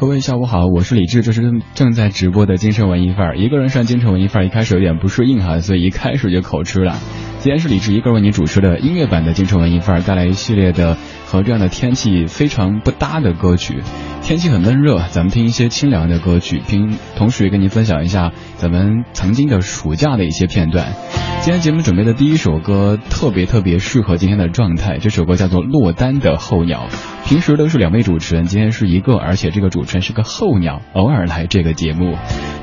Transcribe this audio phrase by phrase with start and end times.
[0.00, 1.42] 各位下午好，我是李志，这是
[1.74, 3.36] 正在直播的京城文艺范儿。
[3.36, 6.96] 一个人上京城文艺范儿，一开始有点不适应哈，所以一开始就口吃了。
[7.40, 13.82] 今天是李志一个人为你主持的音乐版的京城文艺范儿，带来一系列的和这样的天气非常不搭的歌曲。
[14.22, 20.94] 天气很闷热，咱们听一些清凉的歌曲，听同时也跟您分享一下咱们曾经的暑假的一些片段。
[21.42, 26.88] 今天节目准备的第一首歌特别特别适合今天的状态，这首歌叫做《落单的候鸟》。
[27.28, 32.16] 平时都是两位主持人，今天是一个，而且这个主持人是个候鸟，偶尔来这个节目。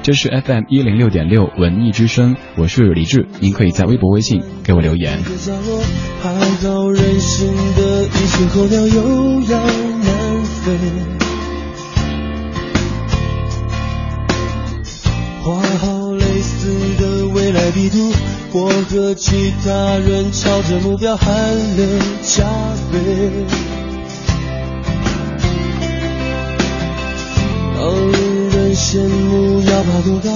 [0.03, 5.19] 这是 FM 一零六点六文艺之声，我是李志，您可以在微博、微信给我留言。
[15.47, 16.67] 画好类似
[16.99, 18.11] 的未来地图，
[18.51, 22.43] 我和其他人朝着目标喊了加
[22.91, 22.99] 倍。
[27.77, 27.85] 让
[28.51, 30.29] 人羡慕要爬多高？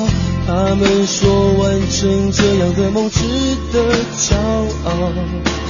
[0.48, 3.20] 他们说完成这样的梦值
[3.73, 4.38] 得骄
[4.86, 5.61] 傲。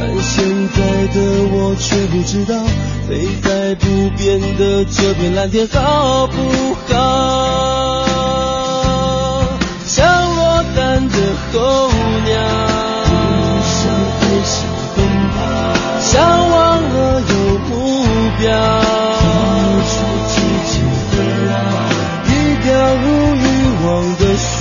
[0.00, 0.78] 但现在
[1.12, 1.16] 的
[1.52, 2.54] 我却不知道
[3.06, 3.84] 飞在不
[4.16, 6.34] 变的这片蓝天好不
[6.88, 6.96] 好？
[9.84, 11.14] 像落单的
[11.52, 11.58] 候
[12.24, 12.32] 鸟
[13.04, 13.12] 天
[13.62, 13.78] 上
[14.16, 14.98] 飞翔的奔
[15.34, 15.38] 跑
[16.00, 16.08] 向
[16.48, 17.32] 往了有
[17.68, 17.70] 目
[18.40, 18.42] 标。
[19.20, 19.22] 付
[19.84, 19.92] 出
[20.28, 20.32] 自
[20.70, 20.72] 己
[21.12, 21.52] 的鸟爱
[22.24, 22.26] 一
[22.62, 23.04] 条如
[23.36, 23.44] 欲
[23.84, 23.86] 望
[24.16, 24.56] 的水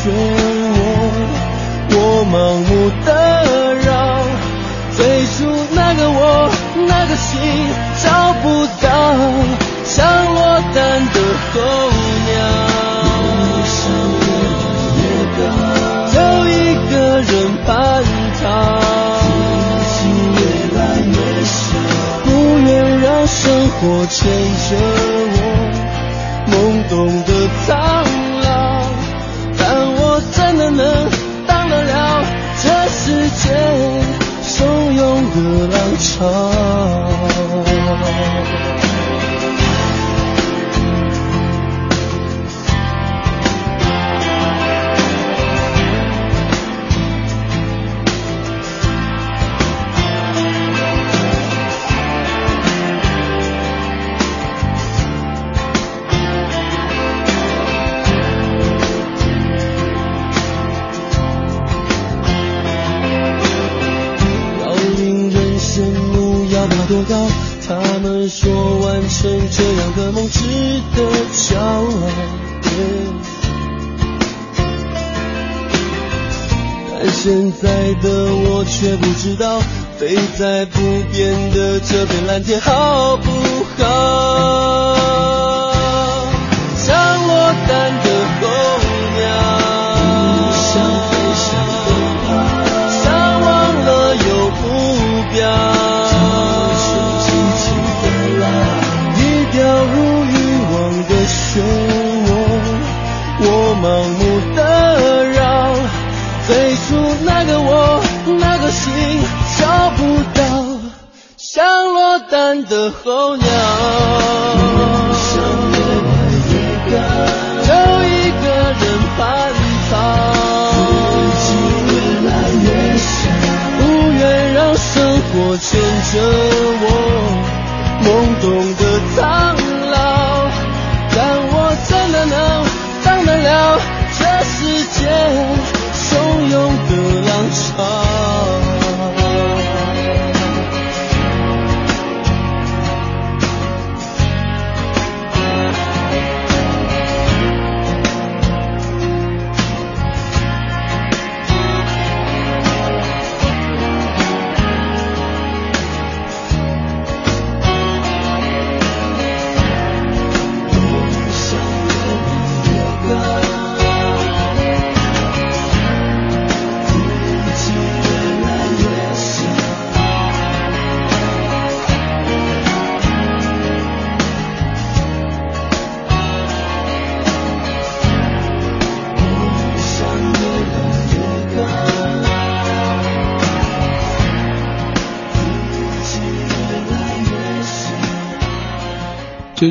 [79.20, 79.60] 知道，
[80.00, 80.80] 飞在不
[81.12, 83.20] 变的这片蓝天好？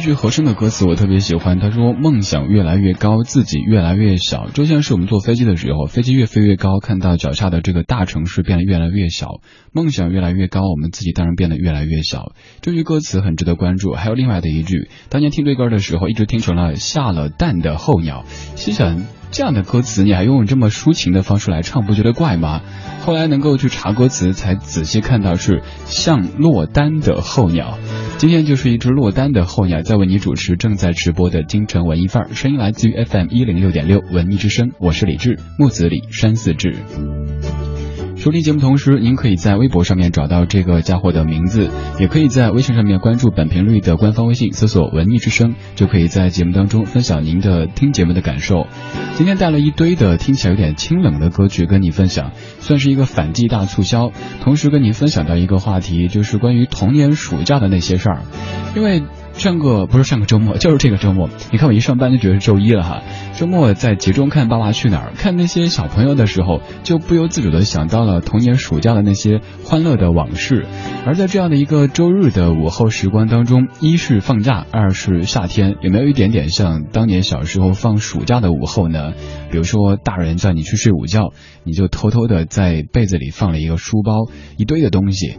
[0.08, 12.32] 句和声的歌词我特别喜欢，他说梦想越来越高，自己越来越小，就像是我们坐飞机的时候，飞机越飞越高，看到脚下的这个大城市变得越来越小，梦想越来越高，我们自己当然变得越来越小。
[12.62, 13.92] 这句歌词很值得关注。
[13.92, 18.24] 还有另外的一句，当年听这歌的时候，一直听成了下了蛋的候鸟，
[18.56, 22.62] 心想这样的歌词你还用这么抒情的方式来唱，不觉得怪吗？
[23.04, 27.76] 后来能够去查歌词，才仔细看到是像落单的候鸟。
[28.18, 36.74] 今天就是一只落单的候鸟在为你主持正在直播的京城文艺范儿，声音来自于 FM 一零六点六文艺之声，我是李志，木子李山寺志。
[38.18, 41.70] 收听节目同时，您可以在微博上面找到这个家伙的名字，
[42.00, 48.66] 也可以在微信上面关注本频率的官方微信，搜索“文艺之声”，就可以在节目当中分享您的听节目的感受。
[49.14, 54.10] 今天带了一堆的听起来有点清冷的歌曲跟你分享，算是一个反季大促销。
[54.42, 58.22] 同时跟您分享到一个话题，就是关于童年暑假的那些事儿，
[58.74, 59.04] 因为。
[59.38, 61.30] 上个不是上个周末，就是这个周末。
[61.52, 63.02] 你看我一上班就觉得是周一了哈。
[63.34, 70.66] 周末在集中看《爸爸去哪儿》，看那些小朋友的时候，就不由自主的想到了童年暑假的那些欢乐的往事。
[71.06, 79.12] 而在这样的一个周日的午后时光当中，一是放假，二是夏天，有没有一点点像当年小时候放暑假的午后呢？
[79.52, 81.32] 比如说大人叫你去睡午觉，
[81.62, 84.12] 你就偷偷的在被子里放了一个书包，
[84.56, 85.38] 一堆的东西。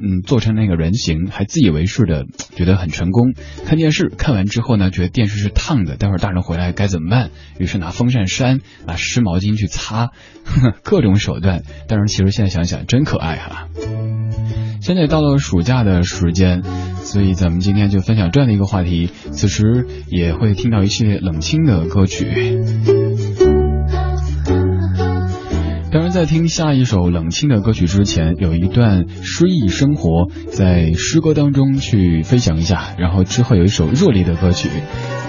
[0.00, 3.34] 嗯，做成那个人形，还自以为是的，觉得很成功。
[3.66, 7.30] 看电视看完之后呢，觉得电视是烫的，待会儿大人回来该怎么办？
[7.58, 10.10] 于是拿风扇扇，拿湿毛巾去擦，
[10.82, 11.62] 各种手段。
[11.88, 13.68] 但是其实现在想想，真可爱哈。
[14.80, 16.62] 现在到了暑假的时间，
[17.02, 19.10] 所以咱们今天就分享这样的一个话题。
[19.32, 23.07] 此时也会听到一系列冷清的歌曲。
[25.90, 32.94] 当然，在听下一首冷清的歌曲之前，有一段诗意生活，在诗歌当中去分享一下。
[32.98, 34.68] 然后之后有一首热烈的歌曲，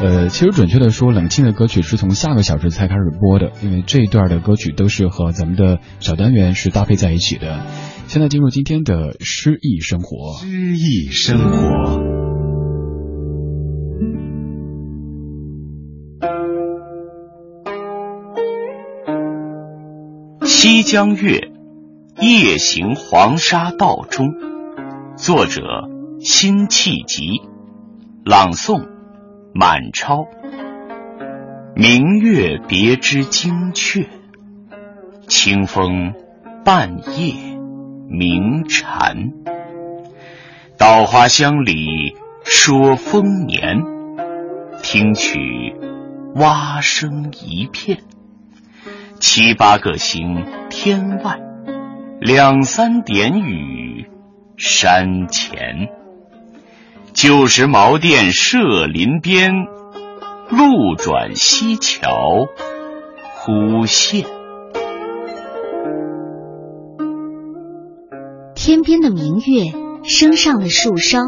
[0.02, 7.66] 呃，其实准确的说，冷清的歌曲是从下个小时才开始播的，因为这一段的歌曲都是和咱们的小单元是搭配在一起的。
[8.08, 12.19] 现在进入今天的诗意生活，诗意生活。
[20.62, 21.54] 西江月·
[22.22, 24.28] 夜行黄沙道中，
[25.16, 25.62] 作者：
[26.20, 27.42] 辛弃疾，
[28.26, 28.86] 朗诵：
[29.54, 30.28] 满超。
[31.78, 34.10] 明月别枝惊鹊，
[35.30, 36.14] 清风
[36.66, 37.36] 半夜
[38.10, 39.32] 鸣蝉。
[40.78, 43.82] 稻花香里说丰年，
[44.84, 45.40] 听取
[46.36, 48.00] 蛙声一片。
[49.20, 51.40] 七八个星天外，
[52.22, 54.10] 两三点雨
[54.56, 55.90] 山前。
[57.12, 59.52] 旧时茅店社林边，
[60.50, 62.48] 路转溪桥
[63.36, 64.26] 忽见。
[68.56, 71.20] 天边的明月升上了树梢，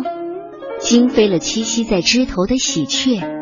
[0.80, 3.41] 惊飞了栖息在枝头的喜鹊。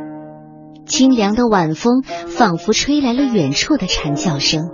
[0.89, 4.71] 清凉的晚风仿佛吹来了远处的蝉叫声，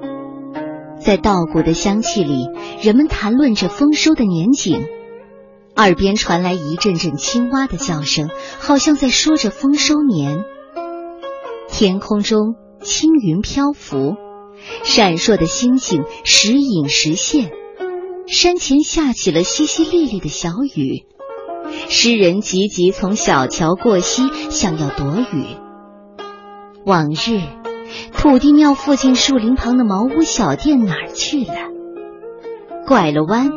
[1.00, 2.48] 在稻谷的香气里，
[2.82, 4.86] 人们谈论着丰收的年景，
[5.76, 8.30] 耳边传来一阵阵青蛙的叫声，
[8.60, 10.46] 好像在说着丰收年。
[11.70, 14.16] 天空中青云漂浮，
[14.84, 17.52] 闪烁的星星时隐时现，
[18.26, 21.06] 山前下起了淅淅沥沥的小雨，
[21.90, 25.65] 诗人急急从小桥过溪，想要躲雨。
[26.86, 27.42] 往日，
[28.14, 31.56] 土地庙附近树林旁的茅屋小店哪儿去了？
[32.86, 33.50] 拐了弯，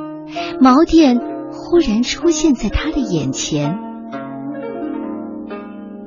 [0.60, 1.20] 茅店
[1.52, 3.78] 忽然出现在他的眼前。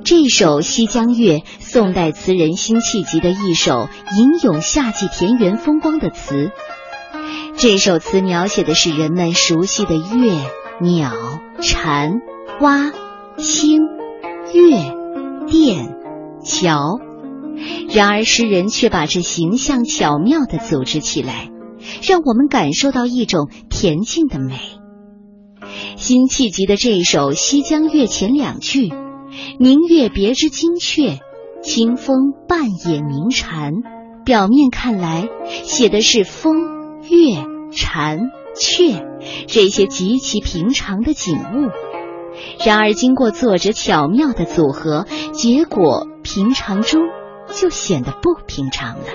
[0.02, 3.86] 这首《西江月》，宋代词人辛弃疾的一首
[4.18, 6.50] 吟咏夏季田园风光的词。
[7.56, 10.34] 这首词描写的是人们熟悉的月、
[10.80, 11.12] 鸟、
[11.60, 12.14] 蝉、
[12.60, 12.90] 蛙、
[13.36, 13.82] 星、
[14.52, 15.94] 月、店、
[16.44, 16.98] 桥。
[17.88, 21.50] 然而，诗人却把这形象巧妙地组织起来，
[22.02, 24.58] 让我们感受到一种恬静的美。
[25.96, 28.90] 辛弃疾的这一首《西江月》前两句
[29.60, 31.20] “明月别枝惊鹊，
[31.62, 33.72] 清风半野鸣蝉”，
[34.24, 36.56] 表面看来写的是风、
[37.02, 38.18] 月、蝉、
[38.56, 39.06] 雀
[39.46, 41.70] 这些极其平常的景物，
[42.66, 47.00] 然而经过作者巧妙的组合，结果平常中。
[47.52, 49.06] 就显得不平常了。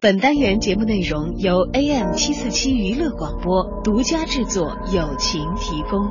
[0.00, 6.10] 本单元节目内容由 am 七四七娱乐广播独家制作友情提供。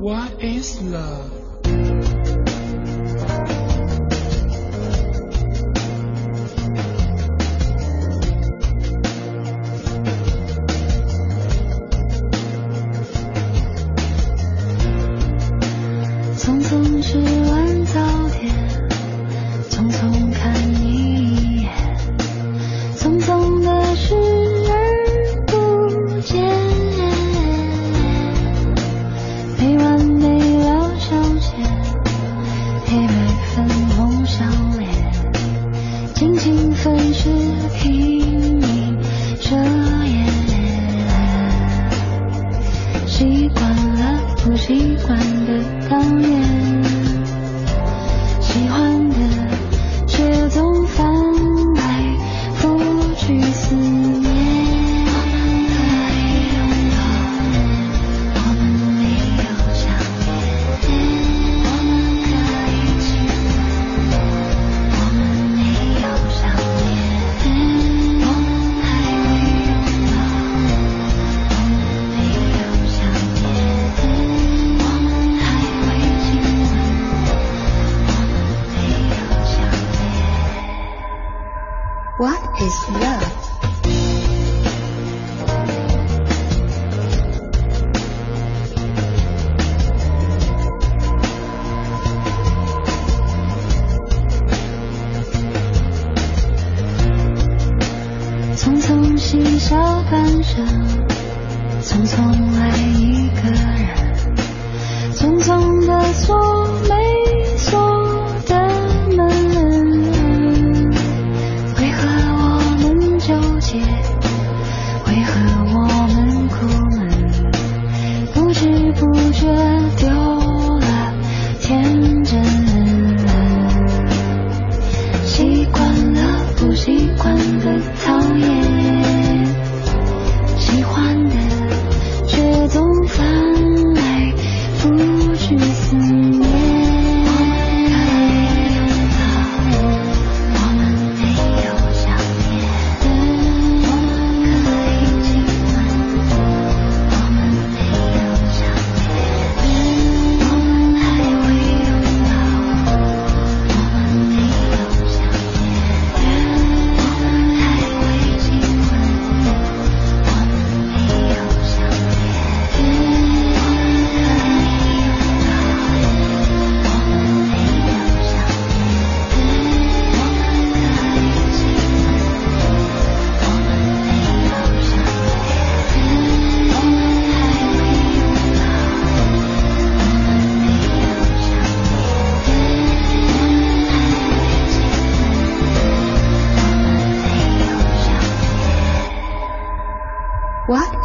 [0.00, 1.37] What is love?
[37.56, 38.17] 的。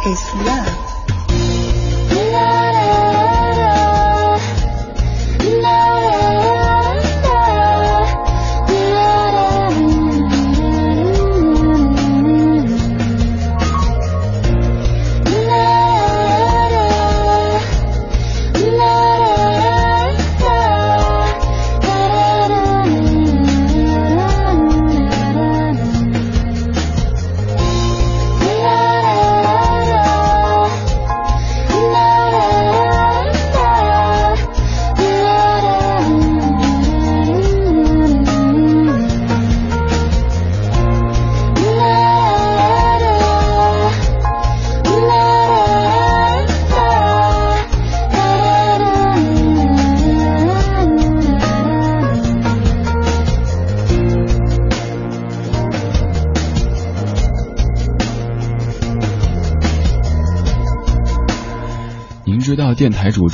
[0.06, 0.83] is love.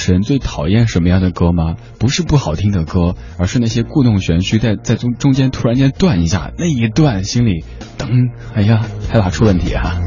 [0.08, 1.76] 人最讨厌什么样的歌吗？
[1.98, 7.64] 不是不好听的歌，而是那些故弄玄虚，在在中中间突然间断一下，那一断心里，
[7.98, 10.00] 噔，哎呀，害怕出问题哈。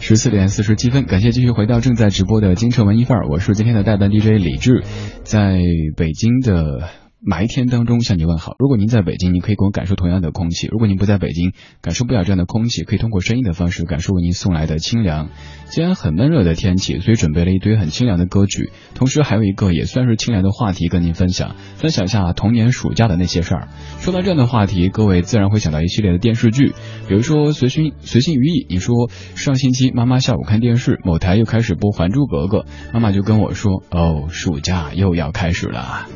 [0.00, 4.82] 十四点四十七分，感谢继续回到正在直播的京城文艺范儿，我是今天的代班 DJ 李志，
[5.22, 5.58] 在
[5.96, 7.07] 北京的。
[7.24, 8.54] 霾天当中向你问好。
[8.60, 15.28] 如果您在北京，您可以跟我感受同样的空气；如果您不在北京，感受不了这样的空气，可以通过声音的方式感受为您送来的清凉。
[15.66, 23.68] 既然很闷热的天气，所以准备了一堆很清凉的歌曲，同时还有一个也算是清凉的话题跟您分享，分享一下童年暑假的那些事儿。
[23.98, 26.72] 说到这样的话题，各位自然会想到一系列的电视剧，
[27.08, 28.66] 比如说随心随心于意。
[28.70, 32.58] 你说上星期妈妈下午看电视，某台又开始播《还珠格格》，
[32.94, 36.06] 妈妈就跟我说：“哦，暑假又要开始了。”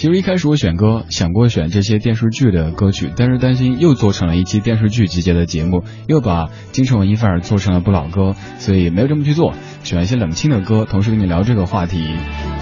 [0.00, 9.52] 其实一开始我选歌想过选这些电视剧的歌曲，但是担心又做成了一期电视剧集结的节目，又把京城文艺范儿做成了不老歌，所以没有这么去做，
[9.82, 12.02] 选一些冷清的歌，同时跟你聊这个话题。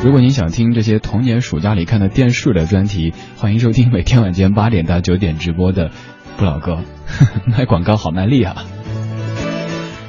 [0.03, 5.93] 如果您想听这些童年暑假里看的电视的专题，欢迎收听每天晚间八点到九点直播的
[6.37, 6.83] 不老歌。
[7.47, 8.57] 卖广告好卖力啊！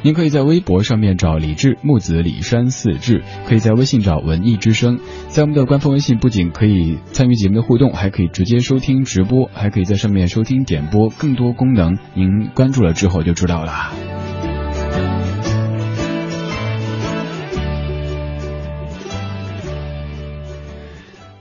[0.02, 11.98] 您可以在微博上面找李志木子李山四志，可以在微信找文艺之声，在我们的官方微信不仅可以参与节目的互动，还可以直接收听直播，还可以在上面收听点播，更多功能。
[12.16, 13.92] 您关注了之后就知道了。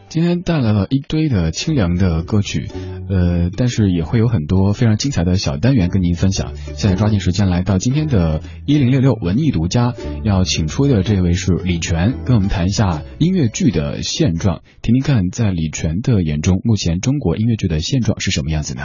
[0.08, 2.68] 今天带来了一堆的清凉的歌曲，
[3.08, 6.54] 呃，但是也会有很多非常精彩的小单元跟您分享。
[6.54, 18.82] 现在抓紧时间来到今天的一零六六文艺独家，要请出的这位是李泉，跟我们谈一下音乐剧的现状，听听看在李泉的眼中，目前中国音乐剧的现状是什么样子呢？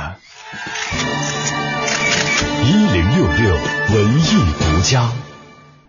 [2.66, 3.54] 一零六六
[3.94, 4.24] 文艺
[4.60, 5.12] 独家。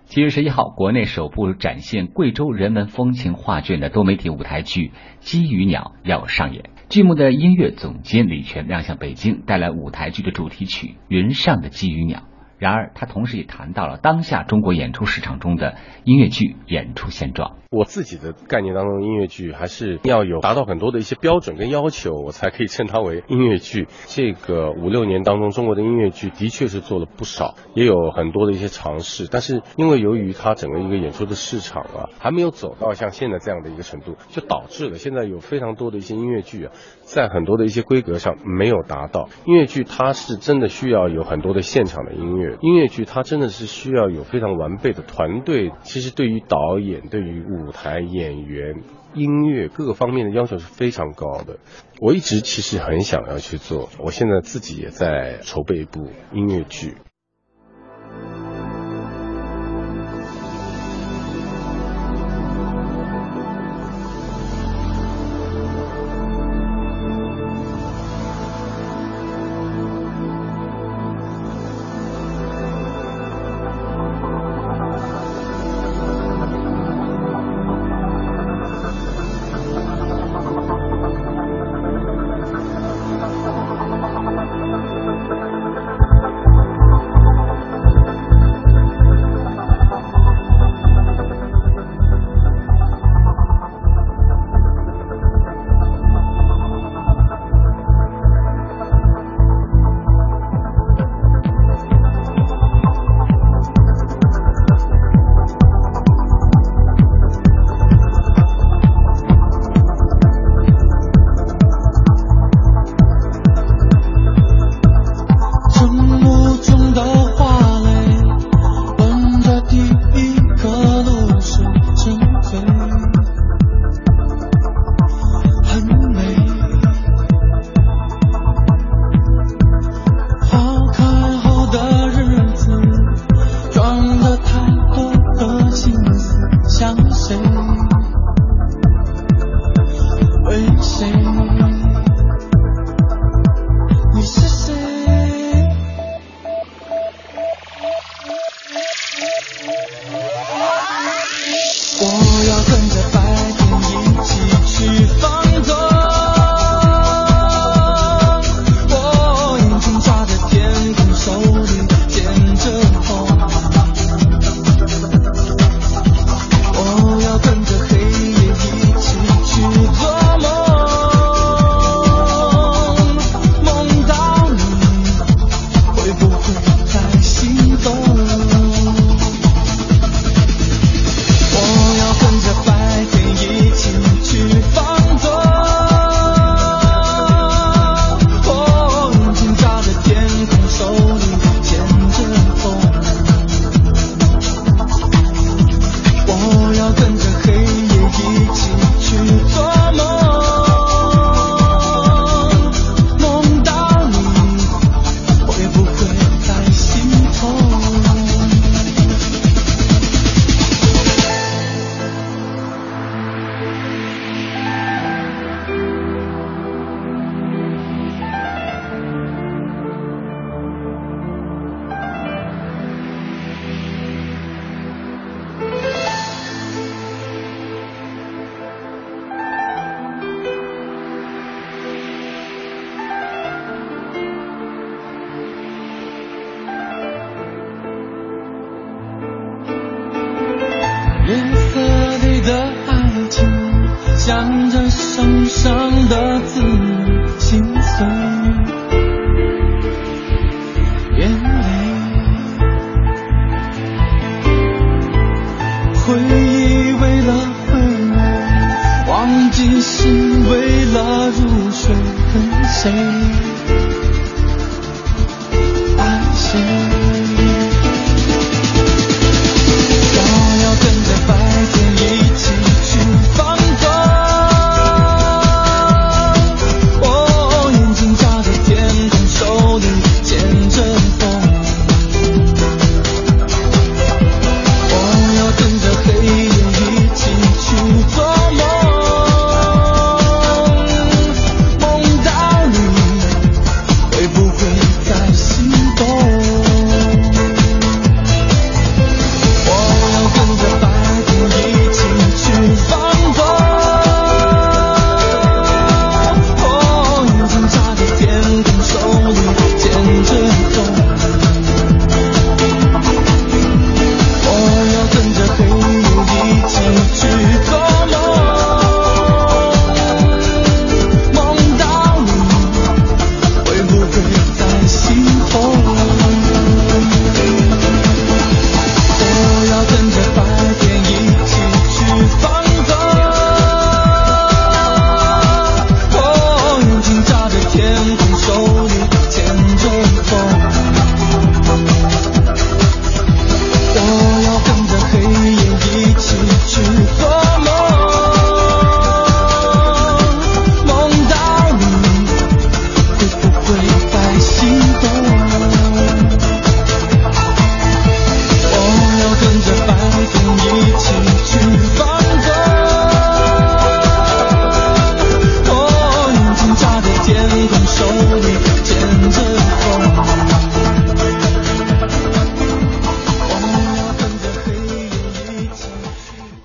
[0.07, 4.89] 七月十一号，国内首部展现贵州人文风情画卷的多媒体舞台剧
[5.21, 6.74] 《鸡与鸟》要上演。
[6.89, 12.19] 剧目的音乐总监李泉亮相北京，带来舞台剧的主题曲《云上的鸡与鸟》。
[12.65, 17.57] 然而，他同时也谈到了当下中国演出市场中的音乐剧演出现状。
[17.71, 23.87] 我自己的概念当中，音乐剧还是要有达到很多的一些标准跟要求，我才可以称它为音乐剧。
[24.07, 29.29] 这个五六年当中，中国的音乐剧的确是做了不少，也有很多的一些尝试。
[29.31, 36.73] 但是因为由于它整个一个演出的市场啊，还没有走到像现在这样的一个程度，就导致了现在有非常多的一些音乐剧啊，
[37.03, 39.29] 在很多的一些规格上没有达到。
[39.45, 45.73] 音乐剧它是真的需要有很多的现场的音乐，音乐剧它真的是需要有非常完备的团队。
[45.83, 48.83] 其实对于导演，对于舞台演员、
[49.15, 51.59] 音乐各个方面的要求是非常高的。
[52.01, 56.95] 我一直其实很想要去做，我现在自己也在筹备一部音乐剧。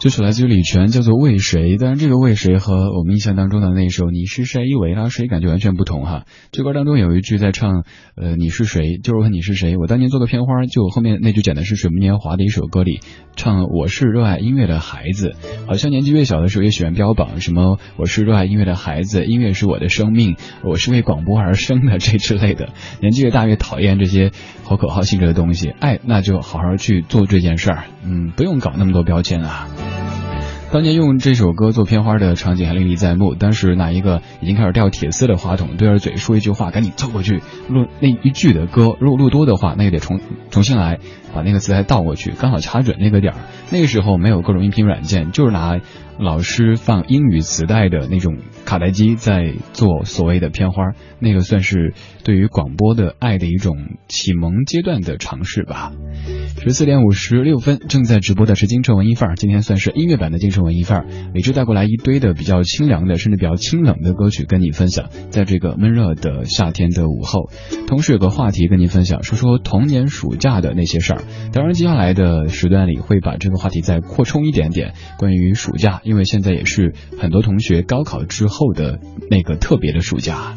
[0.10, 1.78] Jesús 来自于李泉，叫做《为谁》。
[1.80, 6.26] 当然，这个《为谁》和我们印象当中的那首《你是谁一》为了谁感觉完全不同哈。
[6.52, 7.84] 这歌当中有一句在唱，
[8.16, 8.98] 呃，你是谁？
[9.02, 9.78] 就是问你是谁。
[9.78, 13.00] 我当年做的片花，就后面那句讲的是水木年华的一首歌里
[13.36, 15.36] 唱，我是热爱音乐的孩子。
[15.68, 22.70] 好像年纪越小的时候越喜欢标榜什么，我是热爱音乐的孩子，音乐是我的生命，我是为广播而生的 这之类的。
[23.00, 24.32] 年纪越大越讨厌这些
[24.64, 25.70] 好口号性质的东西。
[25.70, 27.84] 爱，那就好好去做这件事儿。
[28.04, 29.68] 嗯，不用搞那么多标签啊。
[30.72, 33.34] 当年用这首歌做片花的场景还历历在目。
[33.34, 38.96] 当时拿一个已经开始掉铁丝的话筒对着嘴说一句话，赶紧凑过去录那一句的歌。
[39.00, 40.20] 如果录多的话，那也得重
[40.52, 41.00] 重新来，
[41.34, 43.40] 把那个磁带倒过去，刚好掐准那个点儿。
[43.72, 45.80] 那个时候没有各种音频软件，就是拿
[46.20, 48.38] 老师放英语磁带的那种
[48.70, 50.92] 卡带机在做所谓的片花。
[51.20, 53.76] 那个算是对于广播的爱的一种
[54.08, 55.92] 启蒙阶段的尝试吧。
[56.62, 59.36] 十四点五十六分，正在直播的是京城文艺范儿。
[59.36, 61.08] 今天算是音乐版的京城文艺范儿。
[61.34, 67.50] 李志带过来一堆的比较清凉的，甚至比较清冷的歌曲跟你分享，在这个闷热的夏天的午后。
[67.88, 71.24] 同时有个话题跟您分享，说说童年暑假的那些事儿。
[71.52, 79.00] 当然，接下来的时段里会把这个话题再扩充一点点，关于暑假，因为现在也是很多同学高考之后后的
[79.32, 80.54] 那个特别的暑假。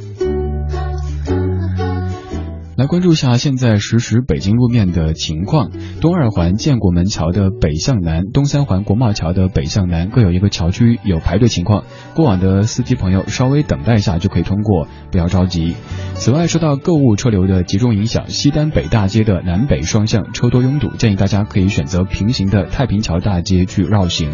[2.74, 5.70] 来关注一下现在实时北京路面的情况。
[6.00, 11.84] 东二环建国门桥的北向南，东三环国贸桥的北向南各有一个桥区有排队情况，
[12.14, 15.76] 过往的司机朋友稍微等待一下就可以通过，不要着急。
[16.14, 24.28] 此外，受到购物车流的集中影响，西单北大街的南北双向车多拥堵，建议大家可以选择平行的太平桥大街去绕行。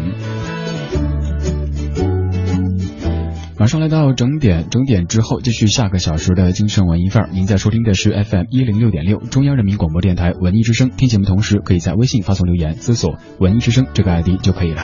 [3.59, 7.29] 马上来到整点，整点之后继续下个小时的精神文艺范儿。
[7.33, 10.91] 您在收听的是 FM 一零六点六中央人民广播电台文艺之声。
[10.91, 14.83] 听节目同时，可以在微信发送留言，搜索“文艺之声”这个 ID 就可以了。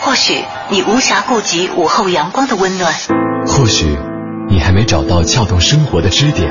[0.00, 2.94] 或许你无暇顾及午后阳光的温暖，
[3.46, 3.94] 或许
[4.48, 6.50] 你还没找到撬动生活的支点。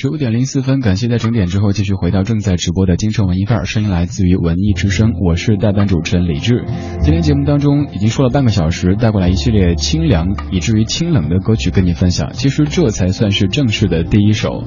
[0.00, 6.64] 十五点零四分，感谢在整点之后继续回到正在直播的京城文艺范儿，声音来自于文艺之声，我是代班主持人李志。
[7.02, 12.32] 今天节目当中已经说了半个小时，带过来一系列清凉以至于清冷的歌曲跟你分享。
[12.32, 14.64] 其实这才算是正式的第一首。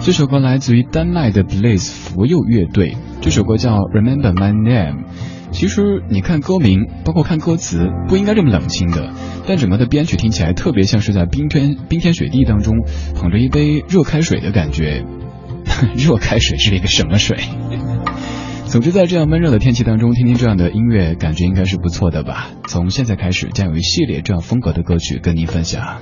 [0.00, 5.06] 这首歌来自于丹麦的 Blaze 福佑乐队，这首歌叫 Remember My Name。
[5.54, 9.10] 其实你看歌名，包括看歌词，不应该这么冷清的。
[9.46, 15.04] 但整个的编曲听起来特别像是在冰天冰天雪地当中捧着一杯热开水的感觉。
[15.96, 17.38] 热开水是一个什么水？
[18.66, 22.50] 总之，在这样闷热的天气当中，听听这样的音乐，感觉应该是不错的吧。
[22.68, 26.00] 从现在开始，将有一系列这样风格的歌曲跟您分享。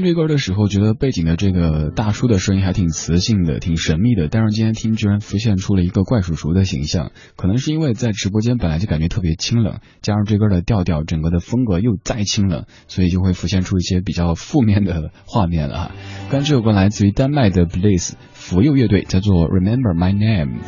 [0.00, 4.28] 听这歌的时候，觉得背景的这个大叔的声音还挺磁性的，挺神秘的。
[4.28, 7.12] 但是今天听，居然浮现出了一个怪叔叔的形象。
[7.36, 15.90] 可能是因为在直播间本来就感觉特别清冷，加上这歌的调调，整个的风格又再清冷，所以就会浮现出一些比较负面的画面了哈。
[16.30, 20.60] 刚这首歌来自于丹麦的 Blaze 福佑乐队，叫做 Remember My Name。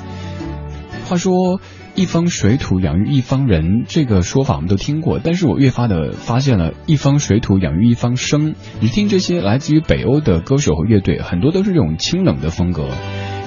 [1.07, 1.59] 话说。
[1.95, 8.55] 一方水土养育一方人，这个说法我们都听过，但是我越发的发现了一方水土养育一方生。
[8.81, 12.89] 你听这些来自于北欧的歌手和乐队，很多都是这种清冷的风格。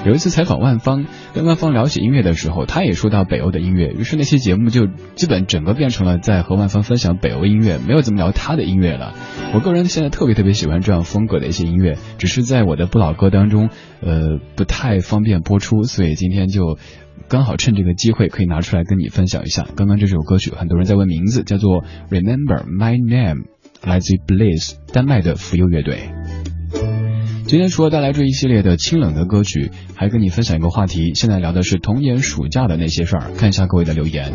[0.04, 9.12] 有一次采访万芳，跟万芳聊起音乐的时候，他也说到北欧的音乐，于是那期节目就基本整个变成了在和万芳分享北欧音乐，没有怎么聊他的音乐了。
[9.54, 16.78] 我个人现在特别特别喜欢这样风格的一些音乐，只是在我的不老歌当中，呃，不太方便播出，所以今天就。
[17.28, 19.66] 刚好趁这个机会可以拿出来跟你分享一下。
[19.76, 23.42] 刚刚这首歌曲，很多人在问名字，叫做《Remember My Name》，
[23.88, 26.10] 来自于 Blaze，丹麦的浮游乐队。
[27.46, 31.14] 今天除了带来这一系列的清冷的歌曲，还跟你分享一个话题。
[31.14, 33.30] 现在聊的是童年暑假的那些事儿。
[33.36, 34.32] 看一下各位的留言。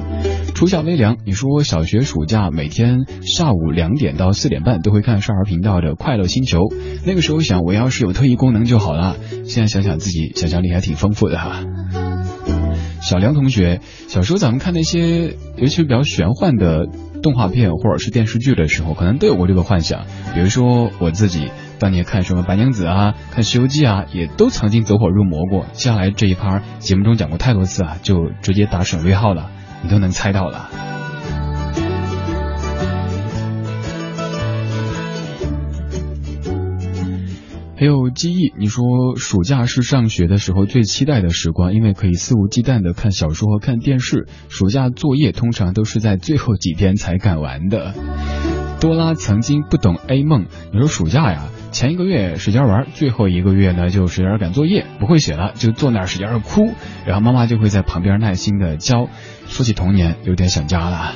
[0.55, 6.59] 初夏微凉，你说小学暑假每天下午两点到四点半都会看少儿频道的《快乐星球》。
[7.05, 9.17] 那个时候想，我要是有特异功能就好了。
[9.43, 11.65] 现在想想自己想象力还挺丰富的哈。
[13.01, 16.85] 小梁同学，小时候咱们看那些尤其是比较玄幻的
[17.23, 20.05] 动画片或者是电视剧的时候，可能都有过这个幻想。
[20.33, 25.65] 比如说我自己当年看什么白娘子啊，看西游记啊，也都曾经走火入魔过。
[25.73, 29.49] 接下来这一趴节目中讲过太多次啊，就直接打省略号了，
[29.83, 30.90] 你都能猜到了。
[37.81, 44.27] 还有记忆，你说暑假是上学的时候最期待的时光，因为可以肆无忌惮的看小说和看电视。
[44.49, 47.95] 暑假作业通常都是在最后几天才赶完的。
[48.79, 56.75] 多拉曾经不懂 A 梦，你说暑假呀，前一个月使劲玩，最后一个月呢就使劲赶作业，不会写了就坐那儿使劲哭，
[57.07, 59.07] 然后妈妈就会在旁边耐心的教。
[59.47, 61.13] 说起童年，有点想家了。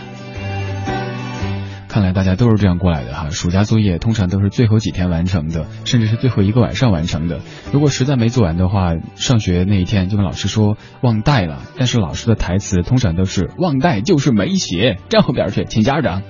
[1.96, 7.40] 看来大家都是这样过来的哈，暑假作业通常都是最后几天完成的，甚至是最后一个晚上完成的。
[7.72, 16.22] 如果实在没做完的话，上学那一天就跟老师说忘带了，但是老师的台词通常都是忘带就是没写，站后边去请家长。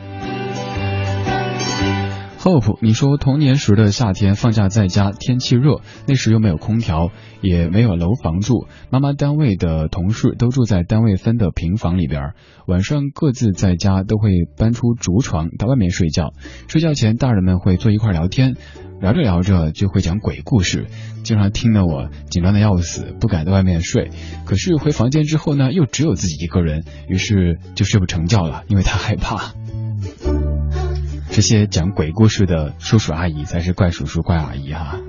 [2.46, 7.10] Hope，你说童年时的夏天放假在家，天气热，那时又没有空调，
[7.42, 12.34] 也没有楼房住，妈妈单位的同事都住在单位分的平房里边，
[12.68, 14.30] 晚上各自在家都会
[14.60, 16.34] 搬出竹床到外面睡觉，
[16.68, 18.54] 睡觉前大人们会坐一块聊天，
[19.02, 20.86] 聊着聊着就会讲鬼故事，
[21.24, 24.12] 经常听得我紧张的要死，不敢在外面睡，
[24.46, 29.56] 可是回房间之后呢，又只有自己一个人，于是就睡不成觉了，因为太害怕。
[31.36, 35.02] 这些讲鬼故事的叔叔阿姨才是怪叔叔怪阿姨哈。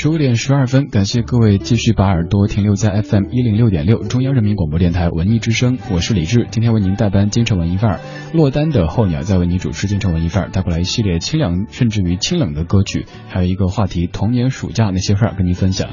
[0.00, 8.00] 十五点十二分，感谢各位继续把耳朵停留在 FM 一零六点六中央人民广播电台文艺之声，我是李志，今天为您代班京城文艺范儿，
[8.32, 15.90] 落单的候鸟在为您主持京城文艺范儿，带过来一系列清凉甚至于清冷的歌曲，还有一个话题童年暑假那些事儿跟您分享。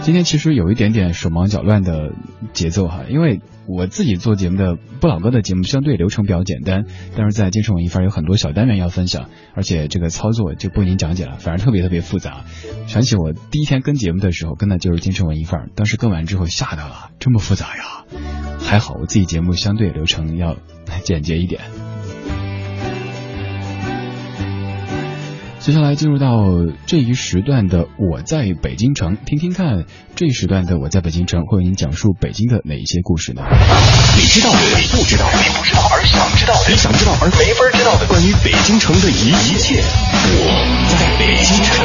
[0.00, 2.12] 今天其实有一点点手忙脚乱的
[2.54, 3.40] 节奏哈，因为。
[3.70, 12.44] 我自己做节目的不老歌的节目相对流程比较简单，但是在金城文艺范有很多小单元要分享，而且这个操作就不您讲解了，反而特别特别复杂。
[12.86, 18.04] 想起我第一天跟节目的时候，跟的就是金城文艺范当时跟完之后吓到了，这么复杂呀？
[18.58, 20.56] 还好我自己节目相对流程要
[21.04, 21.89] 简洁一点。
[25.60, 26.48] 接下来进入到
[26.86, 29.84] 这一时段的我在北京城，听听看
[30.16, 33.44] 这一时段的我在北京城会为您讲述北京的哪一些故事呢？
[34.16, 40.48] 你知道的，你不知道，你不知道而想知道的，你想知道而没法知道的，关于北京城的一一切，我
[40.96, 41.84] 在北京城。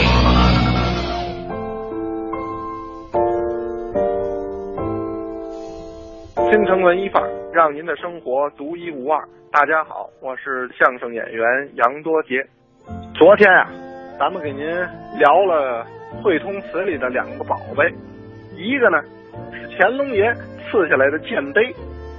[6.48, 9.20] 京城文艺范儿，让您的生活独一无二。
[9.52, 11.44] 大家好，我是相声演员
[11.76, 12.40] 杨多杰。
[13.18, 13.70] 昨天啊，
[14.20, 14.68] 咱们给您
[15.18, 15.88] 聊了
[16.22, 17.90] 汇通祠里的两个宝贝，
[18.58, 19.02] 一个呢
[19.54, 20.34] 是乾隆爷
[20.70, 21.74] 赐下来的剑碑，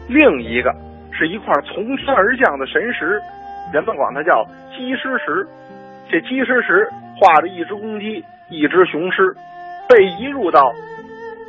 [0.09, 0.75] 另一个
[1.13, 3.21] 是一块从天而降的神石，
[3.75, 4.43] 人们管它叫
[4.75, 5.47] 鸡狮石。
[6.09, 6.89] 这鸡狮石
[7.21, 9.37] 画着一只公鸡，一只雄狮，
[9.91, 10.73] 被移入到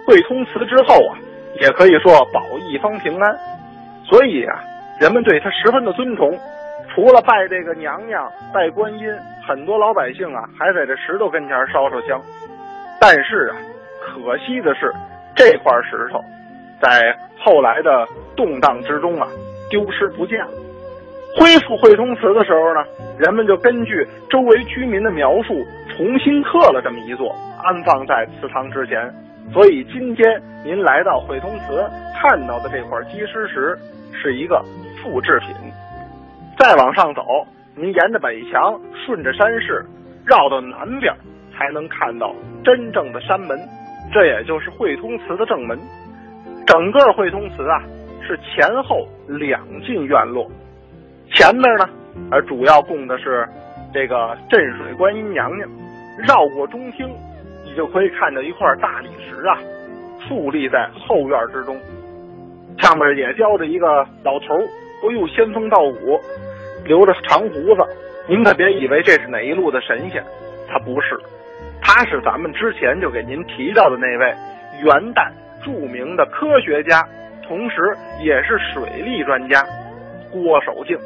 [0.06, 1.16] 汇通祠之后啊，
[1.62, 3.38] 也可以说保一方平安，
[4.04, 4.60] 所以啊，
[5.00, 6.38] 人们对它十分的尊崇。
[6.98, 9.08] 除了拜这个娘娘、拜观音，
[9.48, 12.20] 很多老百姓啊还在这石头跟前烧烧香。
[13.00, 13.56] 但是啊，
[14.02, 14.92] 可惜的是，
[15.36, 16.20] 这块石头
[16.82, 19.28] 在后来的动荡之中啊，
[19.70, 20.50] 丢失不见了。
[21.38, 22.84] 恢复会通祠的时候呢，
[23.20, 25.64] 人们就根据周围居民的描述，
[25.96, 27.30] 重新刻了这么一座，
[27.62, 29.14] 安放在祠堂之前。
[29.54, 31.88] 所以今天您来到会通祠
[32.20, 33.78] 看到的这块鸡狮石，
[34.20, 34.66] 是一个
[35.04, 35.67] 复制品。
[36.58, 37.24] 再往上走，
[37.76, 39.86] 您沿着北墙，顺着山势，
[40.26, 41.14] 绕到南边，
[41.54, 42.34] 才能看到
[42.64, 43.58] 真正的山门，
[44.12, 45.78] 这也就是会通祠的正门。
[46.66, 47.84] 整个会通祠啊，
[48.26, 50.50] 是前后两进院落，
[51.32, 51.88] 前面呢，
[52.32, 53.48] 呃，主要供的是
[53.94, 55.70] 这个镇水观音娘娘，
[56.28, 57.08] 绕过中厅。
[57.64, 59.60] 你就可以看到一块大理石啊，
[60.28, 61.78] 竖立在后院之中，
[62.80, 64.68] 上面也雕着一个老头儿，
[65.04, 66.20] 哎呦，仙风道骨，
[66.86, 67.84] 留着长胡子。
[68.28, 70.24] 您可别以为这是哪一路的神仙，
[70.68, 71.18] 他不是，
[71.82, 74.36] 他是咱们之前就给您提到的那位
[74.84, 75.32] 元代
[75.64, 77.08] 著名的科学家，
[77.48, 77.76] 同时
[78.22, 79.64] 也是水利专家
[80.30, 80.98] 郭守敬。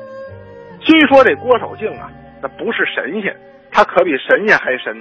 [0.79, 2.09] 虽说这郭守敬啊，
[2.41, 3.35] 那不是神仙，
[3.71, 4.95] 他可比神仙还神。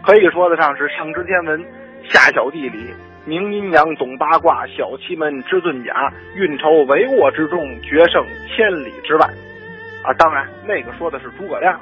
[0.00, 1.60] 可以说得上是上知天文，
[2.04, 2.94] 下晓地理，
[3.26, 9.28] 明阴阳，懂八卦，晓奇门，知遁甲，运筹帷幄之中，决胜千里之外。
[10.08, 11.78] 啊，当然那个说的是诸葛亮，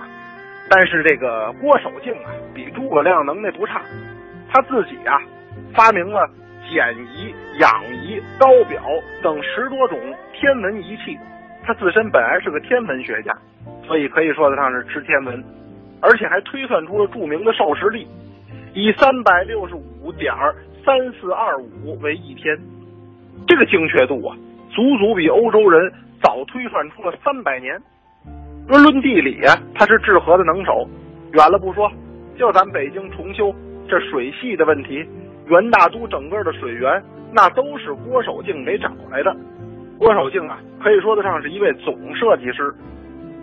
[0.68, 3.81] 但是这个郭守敬啊，比诸葛亮能耐不差。
[4.53, 5.16] 他自己啊，
[5.72, 6.29] 发明了
[6.68, 7.70] 简仪、仰
[8.03, 8.83] 仪、高表
[9.22, 9.97] 等十多种
[10.33, 11.16] 天文仪器。
[11.62, 13.33] 他自身本来是个天文学家，
[13.87, 15.45] 所以可以说得上是知天文。
[16.01, 18.09] 而且还推算出了著名的授时历，
[18.74, 20.35] 以三百六十五点
[20.85, 22.59] 三四二五为一天，
[23.47, 24.37] 这个精确度啊，
[24.70, 27.81] 足足比欧洲人早推算出了三百年。
[28.69, 30.89] 论论地理啊，他是治河的能手。
[31.33, 31.89] 远了不说，
[32.37, 33.55] 就咱北京重修
[33.89, 35.07] 这水系的问题，
[35.47, 37.03] 元大都整个的水源，
[37.33, 39.35] 那都是郭守敬给找来的。
[39.99, 42.75] 郭守敬啊，可以说得上是一位总设计师。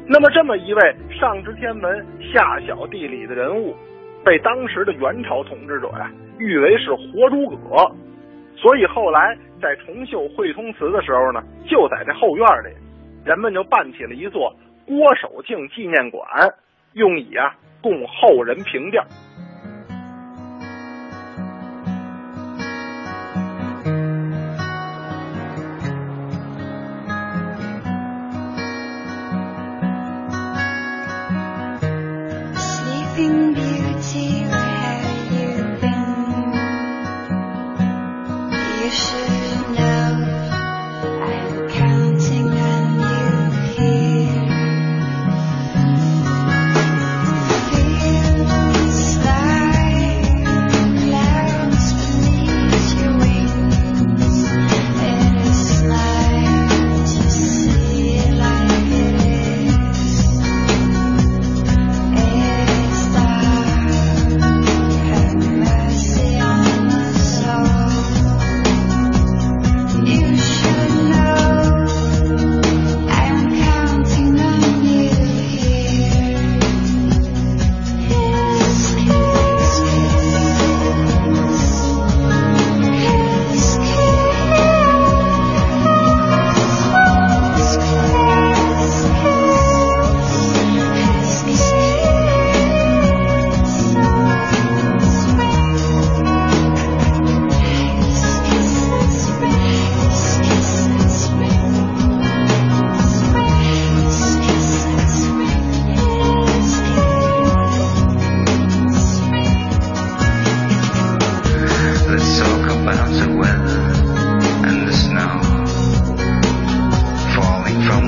[0.06, 3.74] 那么，这么一位上知天文、下晓地理的人物，
[4.26, 7.90] 被当时的元朝统治者呀誉为是活诸葛，
[8.58, 12.76] 所以后来在重修会通祠的时候呢，就在这后院里，
[13.24, 14.54] 人们就办起了一座
[14.86, 16.28] 郭守敬纪念馆，
[16.94, 19.06] 用以啊供后人凭吊。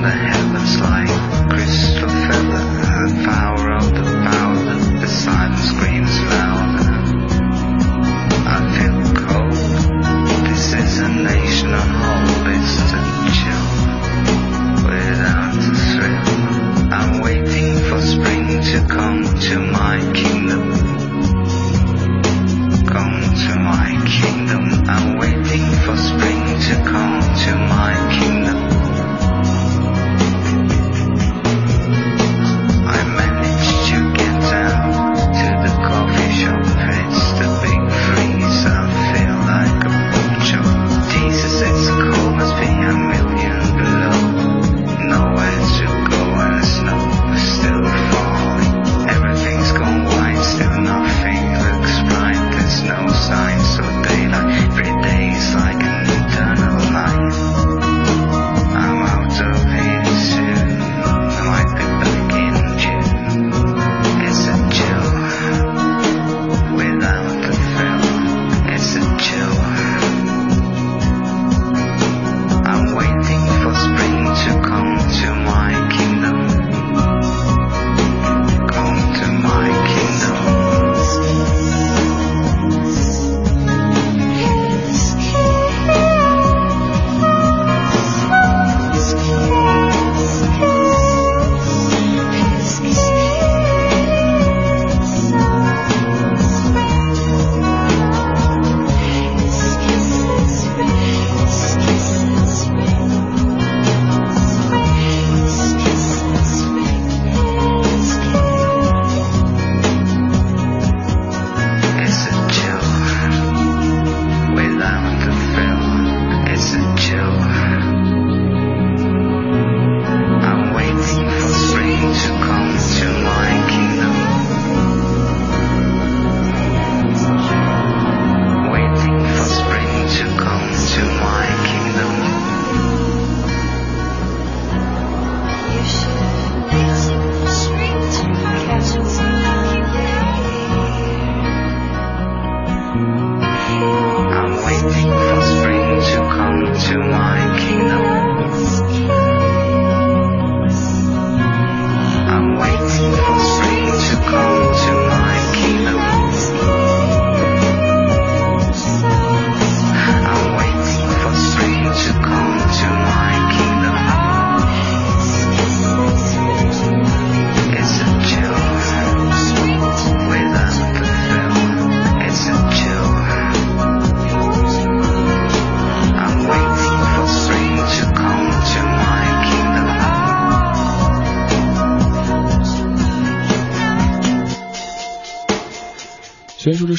[0.06, 0.35] the hell?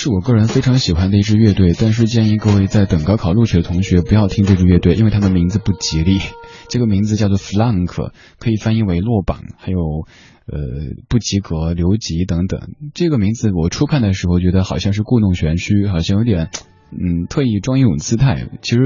[0.06, 6.20] 是我个人非常喜欢的一支乐队，但是建议各位在等高考录取的同学不要听这支乐队，因为它的名字不吉利。
[6.70, 9.78] 这个名字叫做 Flunk，可以翻译为落榜，还有
[10.46, 10.60] 呃
[11.08, 12.60] 不及格、留级等等。
[12.94, 16.50] 这个名字我初看的时候觉得好像是故弄玄虚，好像有点
[16.92, 18.46] 嗯特意装一种姿态。
[18.62, 18.82] 其实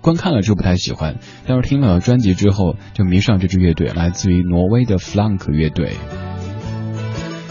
[0.00, 5.92] 观看了之后不太喜欢，但是听了专辑之后就迷上这支乐队，来自于挪威的 Flunk 乐队。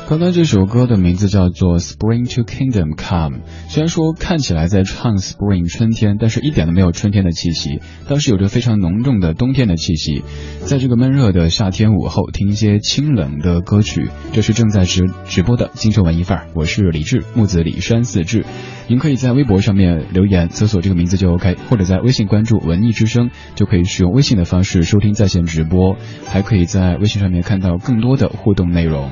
[0.10, 3.38] 刚刚这首歌的名字叫做《Spring to Kingdom Come》，
[3.68, 10.24] 虽然说看起来在唱 Spring 春天，但是一点都没有春天的气息，倒是有着非常浓重的冬天的气息。
[10.66, 16.48] 在这个闷热的夏天午后，听一些清冷的歌曲，这是正在直直播的精神文艺范儿。
[16.56, 18.48] 我是李志，木子李山四志。
[18.88, 29.12] 您可以在微博上面留言，搜索这个名字就 OK，或者在微信关注文艺之声，就可以使用微信的方式收听在线直播，还可以在微信上面看到更多的互动内容。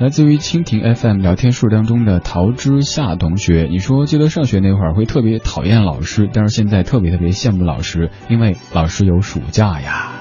[0.00, 10.12] 来自于蜻蜓 FM 聊天数当中的陶之夏同学，你说记得上学那会儿会特别讨厌老师，但是现在特别特别羡慕老师，因为老师有暑假呀。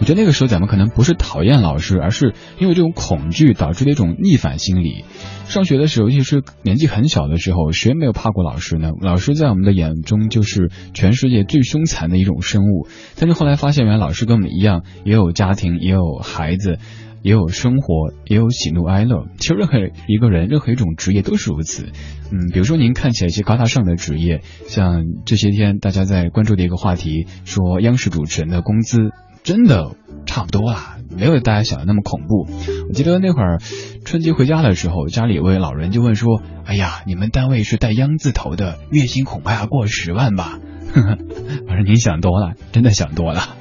[0.00, 5.04] 我觉得那个时候咱们可能不是讨厌老师，而是因为这种恐惧导致的一种逆反心理。
[5.44, 8.92] 上学的时候，尤其是年纪很小的时候，谁没有怕过老师呢？
[8.98, 12.88] 老师在我们的眼中就是全世界最凶残的一种生物。
[13.16, 16.78] 但是后来发现，原来老师跟我们一样，也有家庭，也有孩子。
[17.24, 19.24] 也有生活，也有喜怒哀乐。
[19.38, 21.86] 其实任何一个人，任何一种职业都是如此。
[22.30, 28.98] 嗯，比如说您看起来一些高大上的职业，像这些天大家在关注的一个话题，说央视主持人的工资
[29.42, 29.96] 真的
[30.26, 32.46] 差不多啊，没有大家想的那么恐怖。
[32.88, 33.58] 我记得那会儿
[34.04, 40.58] 春节回家的时候，家里一位老人就问说：“哎呀，你们单位是带央字头的，月薪恐怕要过十万吧？”
[40.92, 41.18] 呵呵，
[41.68, 43.56] 我说您想多了，真的想多了。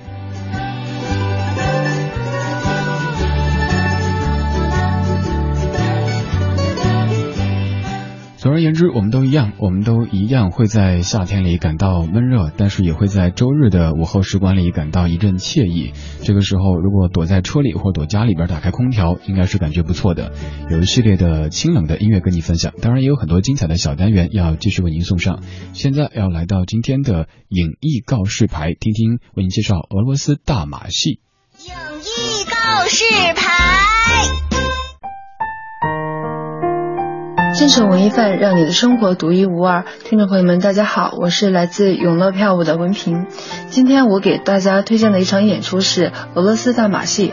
[8.43, 15.93] 总而言之，我们都一样，我们都一样会在夏天里感到闷热，但是也会在周日的午后时光里感到一阵惬意。
[16.23, 20.33] 这个时候，如果躲在车里或躲家里边打开空调，应该是感觉不错的。
[20.69, 25.41] 有一系列的清冷的音乐跟你分享，当然也有很多精彩的小单元要继续为您送上。
[25.71, 31.21] 现在要来到今天的影艺告示牌，听听为您介绍俄罗斯大马戏。
[31.61, 31.71] 影
[32.01, 33.05] 艺告示
[33.37, 34.52] 牌。
[37.55, 39.85] 京城文艺范，让你的生活独一无二。
[40.05, 43.27] 听众朋友们，大家好，我是来自永乐票务的文平。
[43.69, 47.31] 今天我给大家推荐的一场演出是俄罗斯大马戏。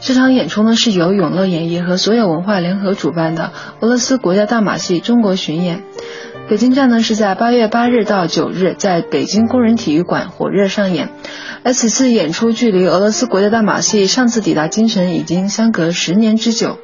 [0.00, 5.84] 这场演出呢是由永乐演艺和所有文化联合主办的俄罗斯国家大马戏中国巡演。
[6.48, 11.10] 北京站呢是在八月八日到九日在北京工人体育馆火热上演。
[11.62, 16.78] 而此次演出距离俄罗斯国家大马戏上次抵达京城已经相隔十年之久。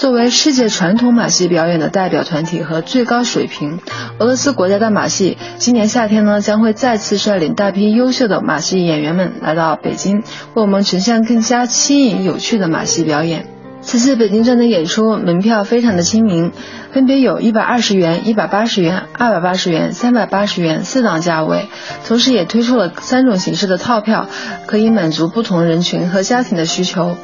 [0.00, 3.80] 作为世界传统马戏表演的代表团体和最高水平，
[4.18, 10.20] 俄罗斯国家大马戏今年夏天呢将会再次率领大批优秀的马戏演员们来到北京，
[10.54, 13.59] 为我们呈现更加新颖有趣的马戏表演。
[13.82, 16.52] 此次北京站的演出门票非常的亲民，
[16.92, 21.68] 分别有一百二十元、一百八十元、二百八十元、三百八十元四档价位，
[22.06, 24.28] 同时也推出了三种形式的套票，
[24.66, 27.16] 可以满足不同人群和家庭的需求。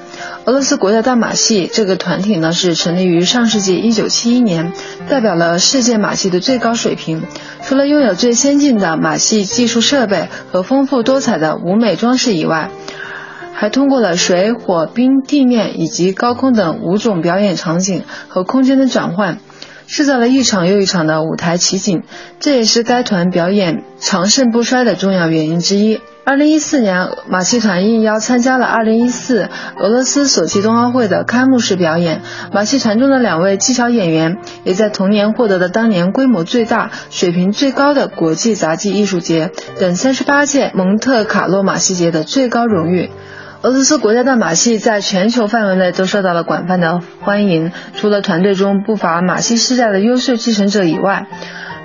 [0.46, 4.72] 俄罗斯国家大马戏这个团体呢是成立于上世纪一九七一年，
[5.08, 7.22] 代表了世界马戏的最高水平。
[7.62, 12.70] 除了拥有最先进的马戏技术设备和丰富多彩的舞美装饰以外，
[13.58, 19.38] 还通过了水、火、冰、地面以及高空等五种表演场景和空间的转换，
[19.86, 22.02] 制造了一场又一场的舞台奇景。
[22.38, 26.02] 这也是该团表演长盛不衰的重要原因之一。
[26.26, 29.48] 二零一四年，马戏团应邀参加了二零一四
[29.78, 32.20] 俄罗斯索契冬奥会的开幕式表演。
[32.52, 43.10] 马戏团中的两位技巧演员也在同年获得了当年规模最大、水平最高的国际杂技艺术节等三十八届蒙特卡洛马戏节的最高荣誉。
[43.62, 47.72] 俄罗斯国家的马戏在全球范围内都受到了广泛的欢迎。
[47.94, 51.26] 除了团队中不乏马戏世家的优秀继承者以外，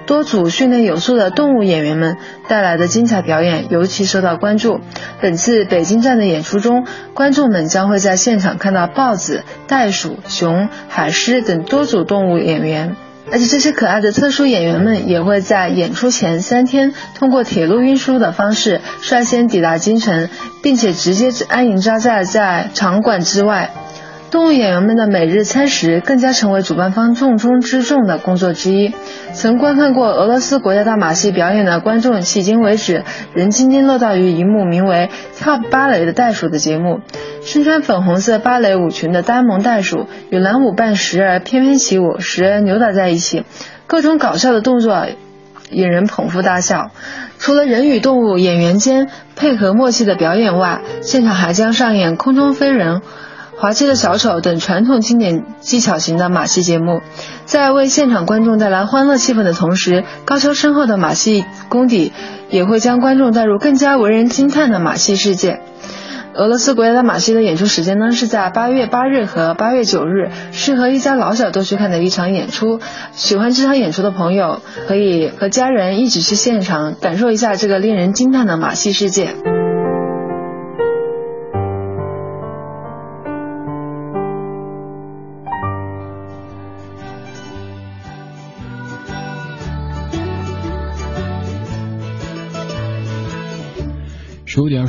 [0.06, 2.18] 多组训练有素的动物演员们
[2.48, 4.80] 带来的精彩表演尤其受到关注。
[5.22, 12.96] 本次北京站的演出中，观众们将会在现场看到豹子、袋鼠、熊、海狮等多组动物演员。
[13.32, 20.30] 而且这些可爱的特殊演员们也会在演出前三天通过铁路运输的方式率先抵达京城，
[20.62, 23.72] 并且直接安营扎寨在场馆之外。
[24.32, 28.94] 动物演员们的每日餐食更加成为主办方重中之重的工作之一。
[29.34, 33.04] 曾观看过俄罗斯国家大马戏表演的观众，迄今为止
[33.34, 37.02] 仍津津乐道于一幕名为《跳芭蕾的袋鼠》的节目。
[37.44, 43.44] 身穿粉红色芭蕾舞裙的呆萌袋鼠与蓝舞伴时而翩翩起舞，时而扭打在一起，
[43.86, 45.08] 各种搞笑的动作
[45.70, 46.92] 引人捧腹大笑。
[47.38, 53.02] 除了人与动物演员间配合默契的表演外，现场还将上演空中飞人、
[53.62, 57.04] 滑稽的小丑等传统经典技巧型的马戏节目。
[57.46, 62.12] 在为现场观众带来欢乐气氛的同时，高超深厚的马戏功底
[62.50, 65.62] 也会将观众带入更加为人惊叹的马戏世界。
[66.34, 72.80] 俄罗斯国家大马戏的演出时间呢是在八月八日和八月九日，适合一家老小都去看的一场演出。
[73.12, 79.36] 喜欢这场演出的朋友，可以和家人一起去现场感受一下这个令人惊叹的马戏世界。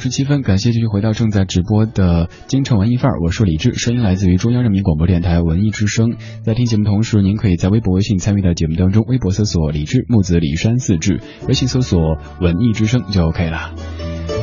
[0.03, 6.16] 十七分，感谢继续回到正在直播的京城文艺范儿，我是李志，声音来自于中央人民广播电台文艺之声。
[6.42, 13.70] 在听节目同时，您可以在微博、微信参与到节目当中，微博搜索李志木子李山四志，微信搜索文艺之声就 OK 了。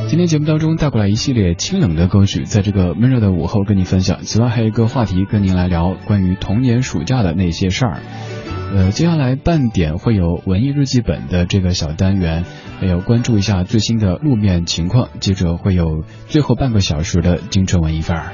[0.08, 4.22] 今天节目当中带过来一系列清冷的歌曲，在这个闷热的午后跟您分享。
[4.22, 8.00] 此外还有一个话题跟您来聊关于童年暑假的那些事儿。
[8.72, 12.44] 呃，接下来半点会有文艺日记本的这个小单元，
[12.80, 15.10] 还有关注一下最新的路面情况。
[15.20, 18.32] 接着会有最后半个小时的京城文艺范儿。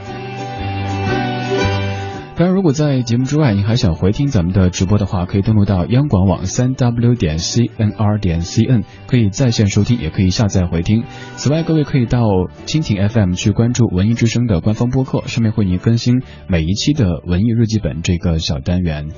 [2.39, 11.05] 当然，如果在节目之外，你还想回听咱们的直播的话，可以登录到央广网三 w 点 c n r 点 c n，可以在线收听，也可以下载回听。
[11.37, 12.21] 此外，各位可以到
[12.67, 19.09] 蜻蜓 FM 去关注文艺之声的官方播客，上面会你更新每一期的文艺日记本这个小单元。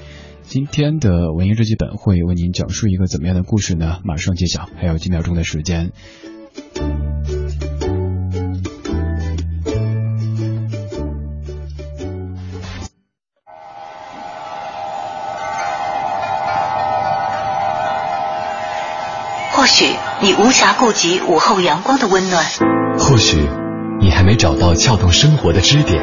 [0.50, 3.98] 今天的文艺日记本会为您讲述一个怎么样的故事呢？
[4.02, 5.92] 马上揭晓，还有几秒钟的时间。
[19.52, 19.84] 或许
[20.22, 22.42] 你无暇顾及午后阳光的温暖，
[22.98, 23.36] 或许
[24.00, 26.02] 你还没找到撬动生活的支点。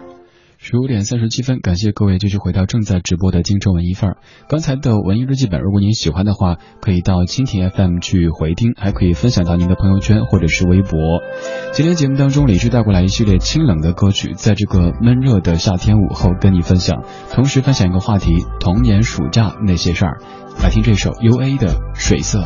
[0.63, 4.17] 十五点三十七分，感谢各位继续回到正在直播的京城文艺范儿。
[4.47, 10.99] 刚才的文艺日记本，如果您喜欢的话，可以到蜻蜓 FM 去回听，还可以分享到您的朋友圈或者是微博。
[11.73, 20.21] 今天节目当中，李志带过来一系列清冷的歌曲，在这个闷热的夏天午后跟你分享，同时分享一个话题：童年暑假那些事儿。
[20.61, 22.39] 来听这首 U A 的《水色》。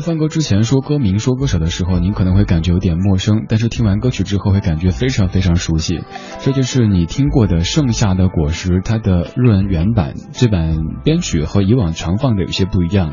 [0.00, 6.00] 放歌之前说歌名、说歌手的时候，您可能会感觉有点陌生，但是听完歌曲之后会感觉非常非常熟悉。
[6.40, 13.12] 这就是你听过的《盛夏的果实》，它的日文原版，这版编曲和以往常放的有些不一样。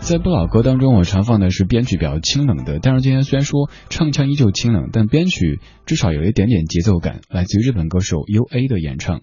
[0.00, 9.20] 在不老歌当中，我常放的是编曲比较清冷的，但是今天虽然说唱腔依旧清冷，但编曲至少有一点点节奏感，来自于日本歌手 U A 的演唱。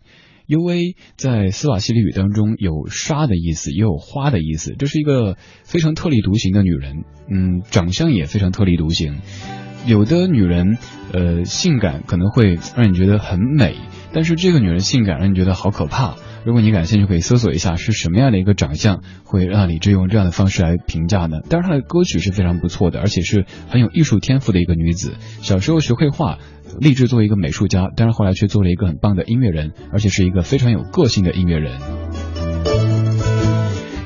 [0.48, 4.76] U A 在斯瓦西里语当中有沙的意思，也有花的意思。
[4.78, 9.20] 这是一个非常特立独行的女人，嗯，长相也非常特立独行。
[9.86, 10.78] 有的女人，
[11.14, 13.76] 呃，性感可能会让你觉得很美，
[14.14, 16.16] 但是这个女人性感让你觉得好可怕。
[16.46, 21.40] 如果你感兴趣，可以搜索一下是什么样的一个长相会让李志用这样的方式来评价呢？
[21.50, 25.16] 但是她的歌曲是非常不错的，而且是很有艺术天赋的一个女子。
[25.42, 26.38] 小时候学绘画。
[26.80, 31.80] 立志做一个美术家，但是后来却做了一个很棒的音乐人，而且是一个非常有个性的音乐人。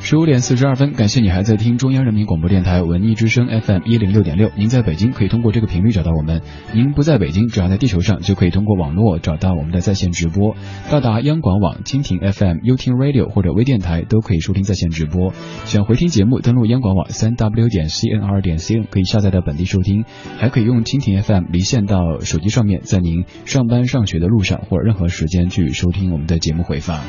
[0.10, 4.49] 十五点四十二分，感谢你还在听中央人民广播电台文艺之声 FM 一零六点六。
[4.55, 6.41] 您在北京可以通过这个频率找到我们，
[6.74, 10.55] 您不在北京，只要在地球上就可以通过网络找到我们的在线直播。
[10.89, 15.32] 到达央广网、蜻蜓 FM、优听 Radio 或者微电台都可以收听在线直播。
[15.66, 20.05] 想回听节目，登录央广网三 W 点 CNR 点 CN 可以下载到本地收听，
[20.39, 26.99] 还可以用蜻蜓 FM 离线到手机上面，在您上班上学的路上或者任何时间去收听我们的节目回放。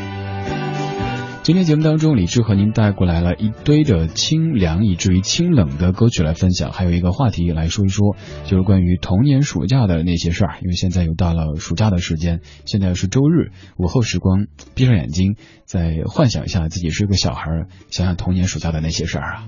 [1.42, 8.14] 今天节目当中，李志和您带过来了一堆的清凉以至于清冷的歌曲来分享，还有一个话题来说一说，
[8.44, 10.58] 就是关于童年暑假的那些事儿。
[10.60, 15.34] 因为现在又到了暑假的时间，现在是周日午后时光，闭上眼睛，
[15.64, 17.50] 再幻想一下自己是个小孩，
[17.90, 19.46] 想想童年暑假的那些事儿啊。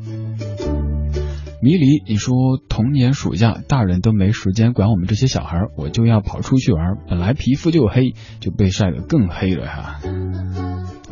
[1.62, 10.00] 迷离，你说童年暑假大人都没时间管我们这些小孩，我就要跑出去玩，本来皮肤就黑，就被晒得更黑了哈。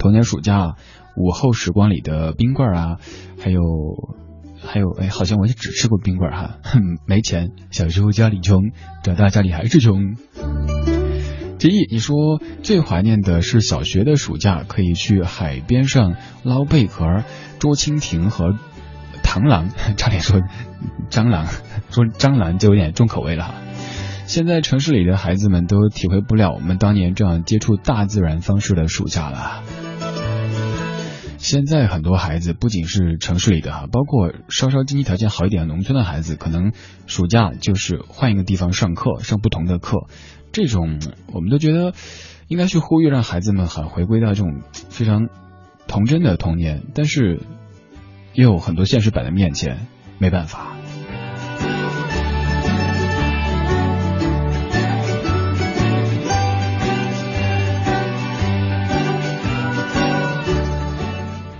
[0.00, 0.74] 童年暑假
[1.16, 2.96] 午后时光里的冰棍啊，
[3.38, 3.60] 还有
[4.60, 6.58] 还有哎，好像我也只吃过冰棍哈，
[7.06, 8.72] 没钱，小时候家里穷，
[9.04, 10.16] 长大家里还是穷。
[11.58, 17.22] 杰毅，你说最怀念的是小学的暑假，可以去海边上捞贝壳、
[17.60, 18.56] 捉蜻蜓和
[19.30, 20.40] 螳螂， 差点说
[21.08, 21.46] 蟑螂，
[21.90, 23.54] 说蟑螂就有点重口味了哈。
[24.26, 29.62] 现在城市里的孩子们都体会不了我们当年这样接触大自然方式的暑假了。
[31.38, 36.72] 现在很多孩子不仅是城市里的哈，包括稍稍经济条件好一点的农村的孩子，可能
[37.06, 40.06] 暑假就是换一个地方上课，上不同的课。
[40.50, 40.98] 这种
[41.32, 41.92] 我们都觉得
[42.48, 45.28] 应该去呼吁，让孩子们很回归到这种非常
[45.86, 47.40] 童真的童年，但是
[48.32, 49.86] 也有很多现实摆在面前，
[50.18, 50.76] 没办法。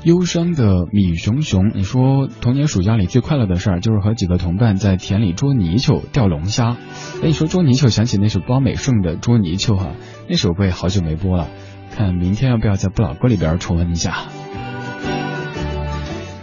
[0.03, 6.79] 忧伤的米熊熊，你说童年暑假里最快乐的事儿就是和几个同伴在田里捉泥鳅、钓龙虾。
[7.23, 9.91] 哎，你说捉泥鳅，想起那首包美胜的《捉泥鳅》哈，
[10.27, 11.49] 那首歌也好久没播了，
[11.95, 14.25] 看明天要不要在不老歌里边重温一下。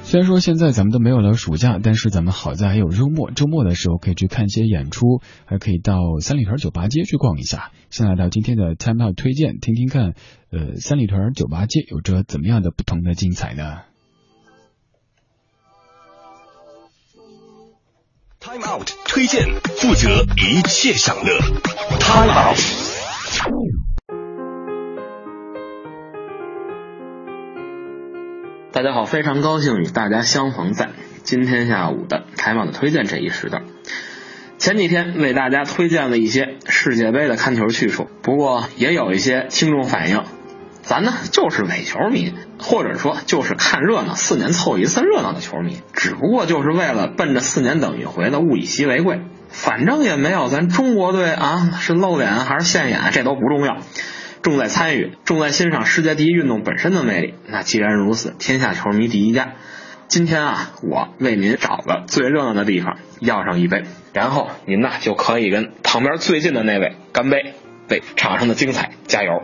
[0.08, 7.74] 虽然说现在咱们都没有了暑假，但是咱们好在还有周末，周末的时候可以去看一些演出，还可以到三里屯酒吧街去逛一下。
[7.90, 10.14] 先来到今天的 Time Out 推荐，听听看，
[10.50, 13.80] 呃，三里屯酒吧街有着怎么样的不同的精彩呢
[18.40, 19.44] ？Time Out 推荐，
[19.76, 21.38] 负责一切享乐。
[22.00, 23.77] Time Out。
[28.78, 30.90] 大家好，非常高兴与大家相逢在
[31.24, 33.64] 今天下午的开幕的推荐这一时段。
[34.60, 40.22] 前几天为大家推荐了一些世界杯的看球去处，不过也有一些听众反映，
[40.84, 53.78] 咱呢就是伪球迷，或者说就是看热闹，四年凑一次热闹的球迷，只不过就是为了奔着四年等一回的物以稀为贵，反正也没有咱中国队啊是露脸还是现眼，这都不重要，
[54.48, 57.34] 重在参与，重在欣赏世界第一运动本身的魅力。
[57.48, 59.56] 那既然如此，天下球迷第一家，
[60.08, 63.84] 今天啊，我为您找个最热闹的地方要上一杯，
[64.14, 67.56] 然后您呢就可以跟旁边最近的那位干杯，
[67.90, 69.44] 为场上的精彩加油。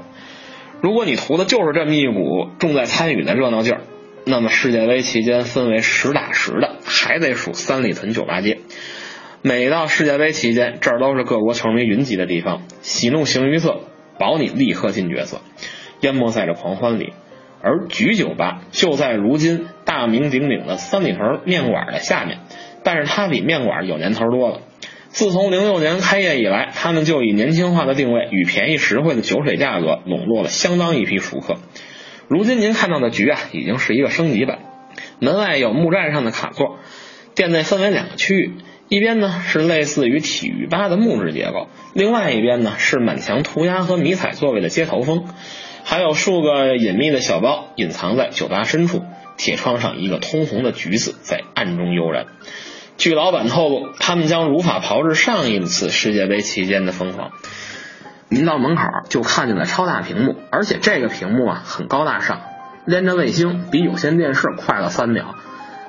[0.81, 3.81] 如果你图的就是这么一股重在参与的热闹劲儿，
[4.25, 8.61] 那么世界杯期间分为实打实的，还得数三里屯酒吧街。
[9.41, 13.81] 每到世界杯期间，这儿都是各国球迷云集的地方，喜怒形于色，
[14.19, 15.41] 保你立刻进角色，
[16.01, 17.13] 淹没在这狂欢里。
[17.61, 22.39] 而局酒吧就在如今大名鼎鼎的三里屯面馆的下面，
[22.83, 24.61] 但是它比面馆有年头多了。
[25.07, 31.55] 自从零六年开业以来，他们就以年轻化的定位与便宜实惠的酒水价格笼络了相当一批熟客。
[32.27, 34.59] 如今您看到的局啊，已经是一个升级版。
[35.19, 36.79] 门外有木栈上的卡座，
[37.35, 38.53] 店内分为两个区域，
[38.93, 45.25] 一边呢是类似于体育吧的木质结构，另外一边呢是满墙涂鸦和迷彩座位的街头风，
[45.83, 49.03] 还有数个隐秘的小包隐藏在酒吧深处。
[49.35, 52.27] 铁窗上一个通红的橘子在暗中悠然。
[52.95, 57.31] 据老板透露，他们将如法炮制上一次世界杯期间的疯狂。
[58.29, 62.41] 您到门口就看见了超大屏幕，而且这个屏幕啊很高大上，
[62.85, 65.33] 连着卫星，比有线电视快了三秒。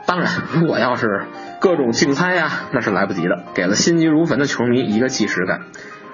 [0.07, 1.26] 当然，如果要是
[1.64, 5.62] 各种竞猜呀，那是来不及的，给了心急如焚的球迷一个即时感。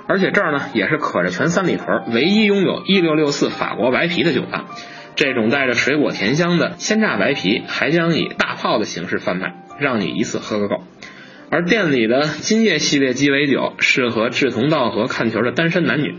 [0.06, 4.66] 而且这儿呢，也是可着全三里屯唯一拥有一六六四法国白啤的酒吧。
[5.16, 9.54] 这种带着水果甜香的鲜榨白啤，还将以大炮的形式贩卖。
[9.80, 10.84] 让你一次喝个够，
[11.50, 16.14] 而店里的今夜系列鸡尾酒适合志同道合看球的单身男女。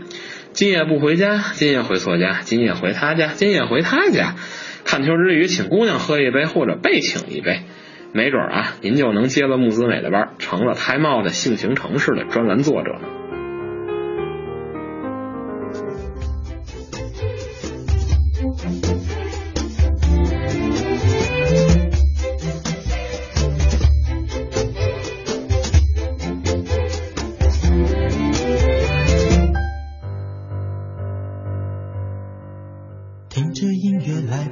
[0.52, 4.34] 今夜不回家，今夜回错家，今夜回他家，今夜回他家。
[4.84, 7.62] 看球之余，请姑娘喝一杯或者被请一杯，
[8.12, 13.21] 没准啊，您就能接了穆子美的班，成了台贸的性情城市的专栏作者呢。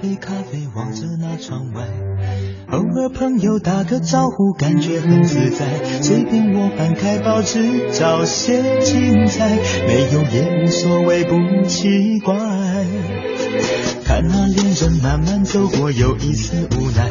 [0.03, 1.85] 杯咖啡，望着那窗外，
[2.71, 5.67] 偶尔朋友打个招呼，感觉很自在。
[6.01, 9.59] 随便我翻开报纸，找些精彩。
[9.87, 12.35] 没有也无所谓，不奇怪。
[14.05, 17.11] 看那恋人慢慢走过，有一丝无奈。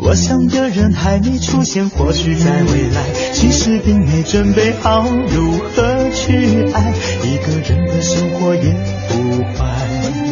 [0.00, 3.32] 我想的人还没出现，或许在未来。
[3.32, 8.74] 其实并没准备好如何去爱，一个人的生活也
[9.08, 10.25] 不坏。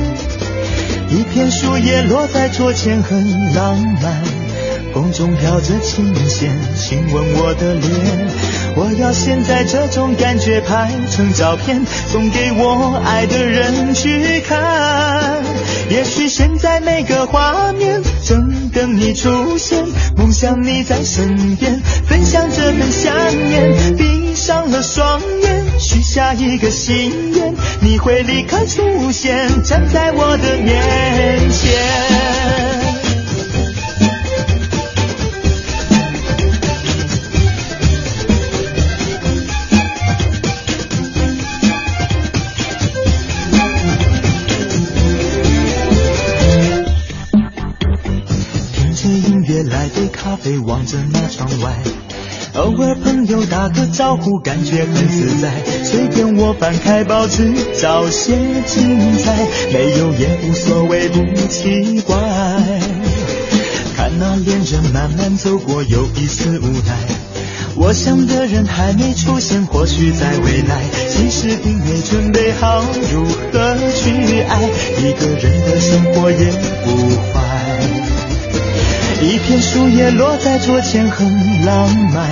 [1.14, 4.43] 一片树叶落在桌前，很浪漫。
[4.95, 7.90] 风中飘着琴弦，亲吻我的脸。
[8.76, 15.42] 我要现在这种感觉拍成照片，送给我爱的人去看。
[15.90, 19.84] 也许现在每个画面正等你出现，
[20.16, 23.12] 梦想你在身边，分享这份想
[23.49, 23.97] 念。
[23.97, 32.74] 闭上了双眼，许下一个心愿，你会立刻出现，站在我的面前。
[50.59, 51.72] 望着那窗外，
[52.53, 55.51] 偶尔朋友打个招呼，感觉很自在。
[55.82, 58.36] 随便我翻开报纸，找些
[58.66, 62.14] 精彩，没有也无所谓，不奇怪。
[63.97, 66.95] 看那恋人慢慢走过，有一丝无奈。
[67.76, 70.82] 我想的人还没出现，或许在未来。
[71.09, 74.62] 其实并没准备好如何去爱，
[74.99, 76.53] 一个人的生活也
[76.84, 76.95] 不
[77.32, 77.43] 坏。
[79.25, 82.31] 一片树叶落在桌前，很浪漫。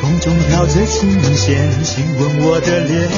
[0.00, 3.08] 风中飘着琴弦，亲吻我的脸。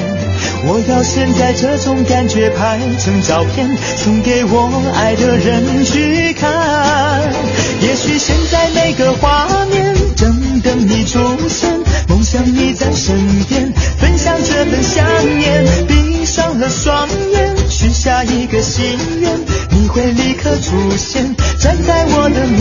[0.67, 6.51] 我要现在这种感觉拍成照片，送给我爱的人去看。
[7.83, 11.71] 也许现在每个画面正等你出现，
[12.09, 15.07] 梦想你在身边，分享这份想
[15.39, 15.63] 念。
[15.87, 19.31] 闭上了双眼，许下一个心愿，
[19.95, 21.37] 会立刻出现。
[21.61, 22.61] 站在我的面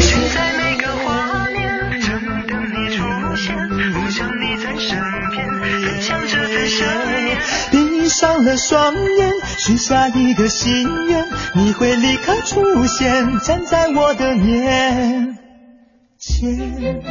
[0.00, 0.20] 前。
[0.32, 3.02] 在每个画面，正等你出
[3.34, 3.56] 现，
[3.92, 4.96] 不想你在身
[5.32, 6.86] 边，分享这份想
[7.24, 7.36] 念。
[7.72, 15.36] 闭上了双眼，许下一个心愿，你会立刻出现，站在我的面
[16.20, 17.02] 前。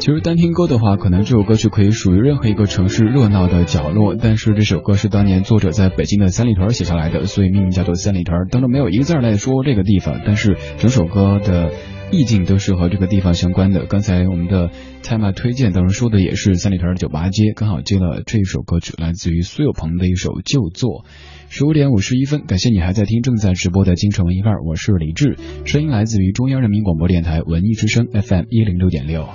[0.00, 4.14] 其实单听歌的话，可能这首歌曲可以属于任何一个城市热闹的角落。
[4.14, 8.48] 但是这首歌是当年作者在北京的三里屯写下来的，所以命名叫做三里屯。
[8.50, 11.72] 当中没有一个字来说这个地方，但是整首歌的
[12.12, 13.84] 意境都是和这个地方相关的。
[13.84, 14.70] 刚才我们的
[15.02, 21.04] Time 推荐当中说的也是三里屯的酒吧街，刚好接了这一首歌曲，来自于苏有朋的一首旧作。
[21.50, 25.36] 十五点五十一分，感谢你还在听正在直播的京城文艺范儿，我是李志，
[25.66, 29.28] 声音来自于中央人民广播电台文艺之声 FM 一零六点六。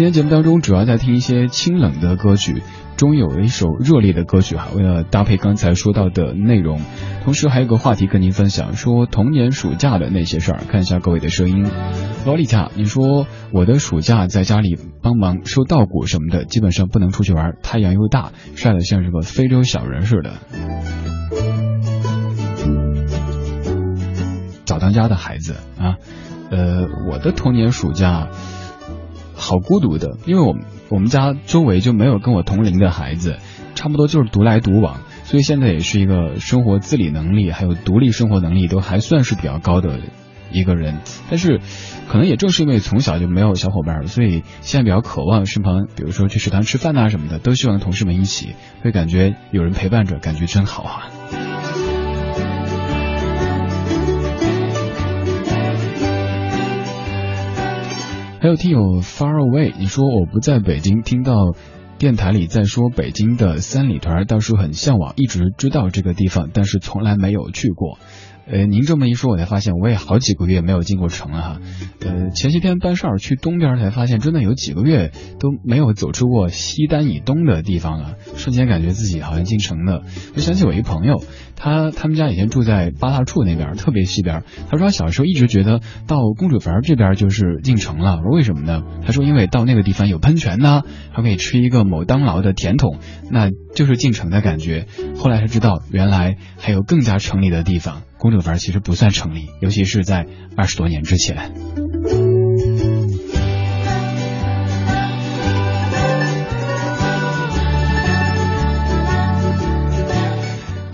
[0.00, 2.62] 今天节目当中主要在听一些清冷的歌曲，
[2.96, 4.68] 终于有一首热烈的歌曲哈。
[4.74, 6.80] 为了搭配刚才说到的内容，
[7.22, 10.60] 同时还有个话题跟您分享，说童年暑假的那些事儿。
[10.66, 11.70] 看一下各位的声音，
[12.24, 20.32] 罗丽塔，你说我的暑假在家里帮忙收稻谷什么的，基本上不能出去玩，太阳又大，晒得像是个非洲小人似的。
[24.64, 25.96] 早当家的孩子啊，
[26.50, 28.28] 呃，我的童年暑假。
[29.40, 33.38] 好孤独的，因为我们我们家周围就没有跟我同龄的孩子，
[33.74, 39.98] 差不多就是独来独往，所以现在也是一个生活自理能力还有独立生活能力都还算是比较高的
[40.52, 40.98] 一个人。
[41.30, 41.60] 但是，
[42.08, 51.19] 可能也正是因为从小就没有小伙伴，所以现在比较渴望身旁，比如说去食堂吃饭呐什么的，都希望同事们一起，会感觉有人陪伴着，感觉真好啊。
[58.42, 61.34] 还有听友 Far Away，你说我不在北京，听到
[61.98, 67.98] 电台里在说北京的三里屯，倒是很向往，一直知道这个地方，但是从来没有去过。
[68.46, 71.60] 呃，您这么一说，我才发现我也好几个月没有进过城了哈。
[72.00, 80.02] 呃，前些天办事儿去东边，才发现真的有几个月都没有走出过西单以东的地方了，瞬间感觉自己好像进城了。
[80.34, 81.22] 我想起我一朋友，
[81.62, 84.42] 他他们家以前住在八大处那边，特别西边。
[84.70, 88.16] 他说他小时候一直觉得到公主坟这边就是进城了。
[88.16, 88.82] 我说为什么呢？
[89.04, 90.82] 他说因为到那个地方有喷泉呢，
[91.12, 92.98] 还可以吃一个某当劳的甜筒，
[93.30, 94.86] 那就是进城的感觉。
[95.18, 98.02] 后来才知道，原来还有更加城里的地方。
[98.18, 101.52] 公主坟其实不算城里，尤其是在二十多年之前。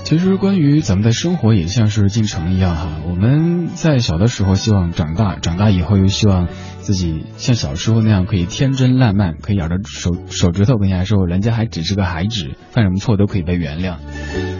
[0.06, 3.00] 其实，关于咱们的生活，也像是进城一样哈。
[3.08, 6.46] 我们在小的时候希望长大，长大以后又希望
[6.86, 13.96] 自己像小时候那样可以天真烂漫，可以咬着手手指头跟人家说，人家还只是个孩子，犯什么错都可以被原谅。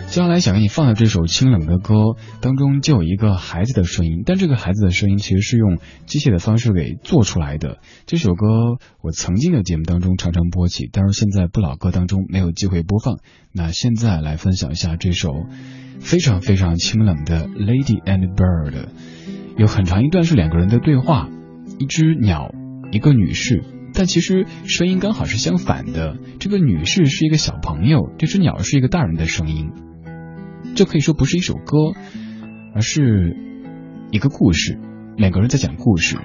[0.09, 1.95] 接下来想给你放的这首清冷的歌
[2.41, 7.79] 当中，就有一个孩子的声音，但这个孩子的声音其实是用机械的方式给做出来的。
[8.07, 8.47] 这首歌
[9.03, 13.19] 我曾经的节目当中常常播起，但是现在不老歌当中没有机会播放。
[13.53, 15.33] 那现在来分享一下这首
[16.01, 18.73] 非常非常清冷的《Lady and Bird》，
[19.57, 21.29] 有很长一段是两个人的对话，
[21.79, 22.55] 一只鸟，
[22.93, 23.63] 一个女士。
[23.95, 29.71] 但其实声音刚好是相反的，这个女士是一个小朋友，这只鸟是一个大人的声音，
[30.75, 31.79] 这可以说不是一首歌，
[32.75, 33.37] 而是
[34.11, 34.79] 一个故事，
[35.17, 36.19] 两个人在讲故事。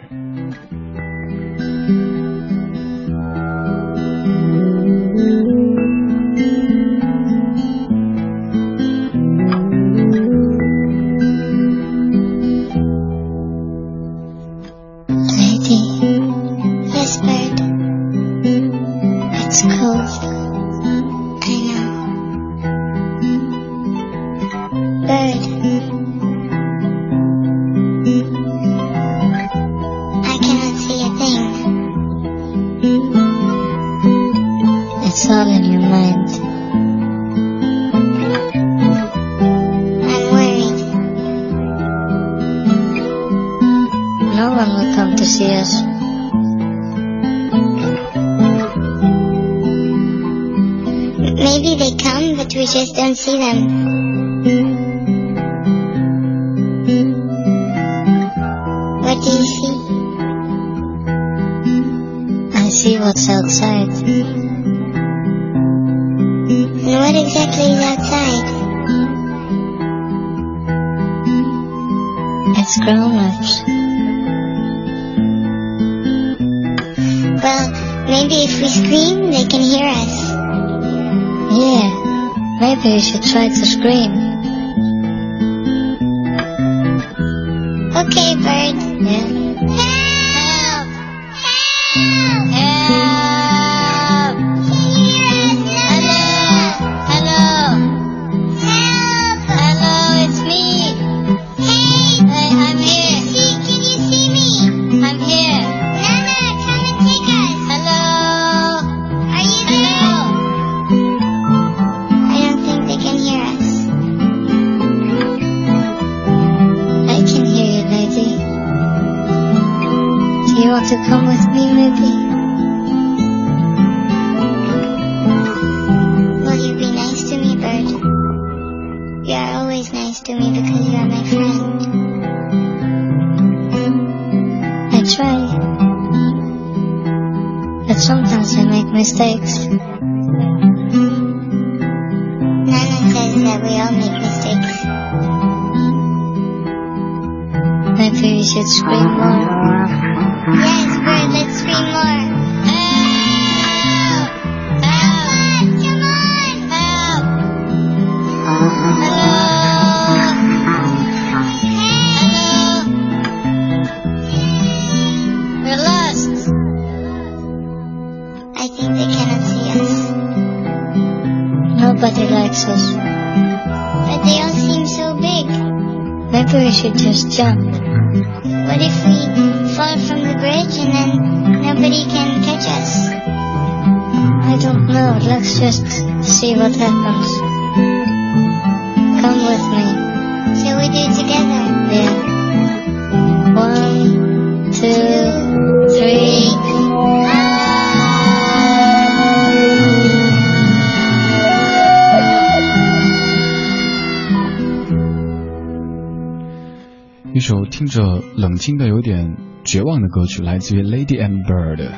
[207.92, 208.02] 这
[208.38, 209.36] 冷清的、有点
[209.66, 211.92] 绝望的歌曲，来自于 Lady and Bird。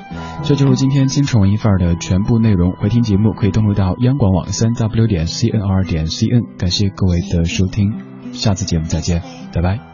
[0.43, 2.71] 这就是今天金城文艺范儿的全部内容。
[2.71, 6.57] 回听节目可以登录到央广网三 w 点 cnr 点 cn。
[6.57, 7.93] 感谢各位的收听，
[8.31, 9.21] 下次节目再见，
[9.53, 9.92] 拜拜。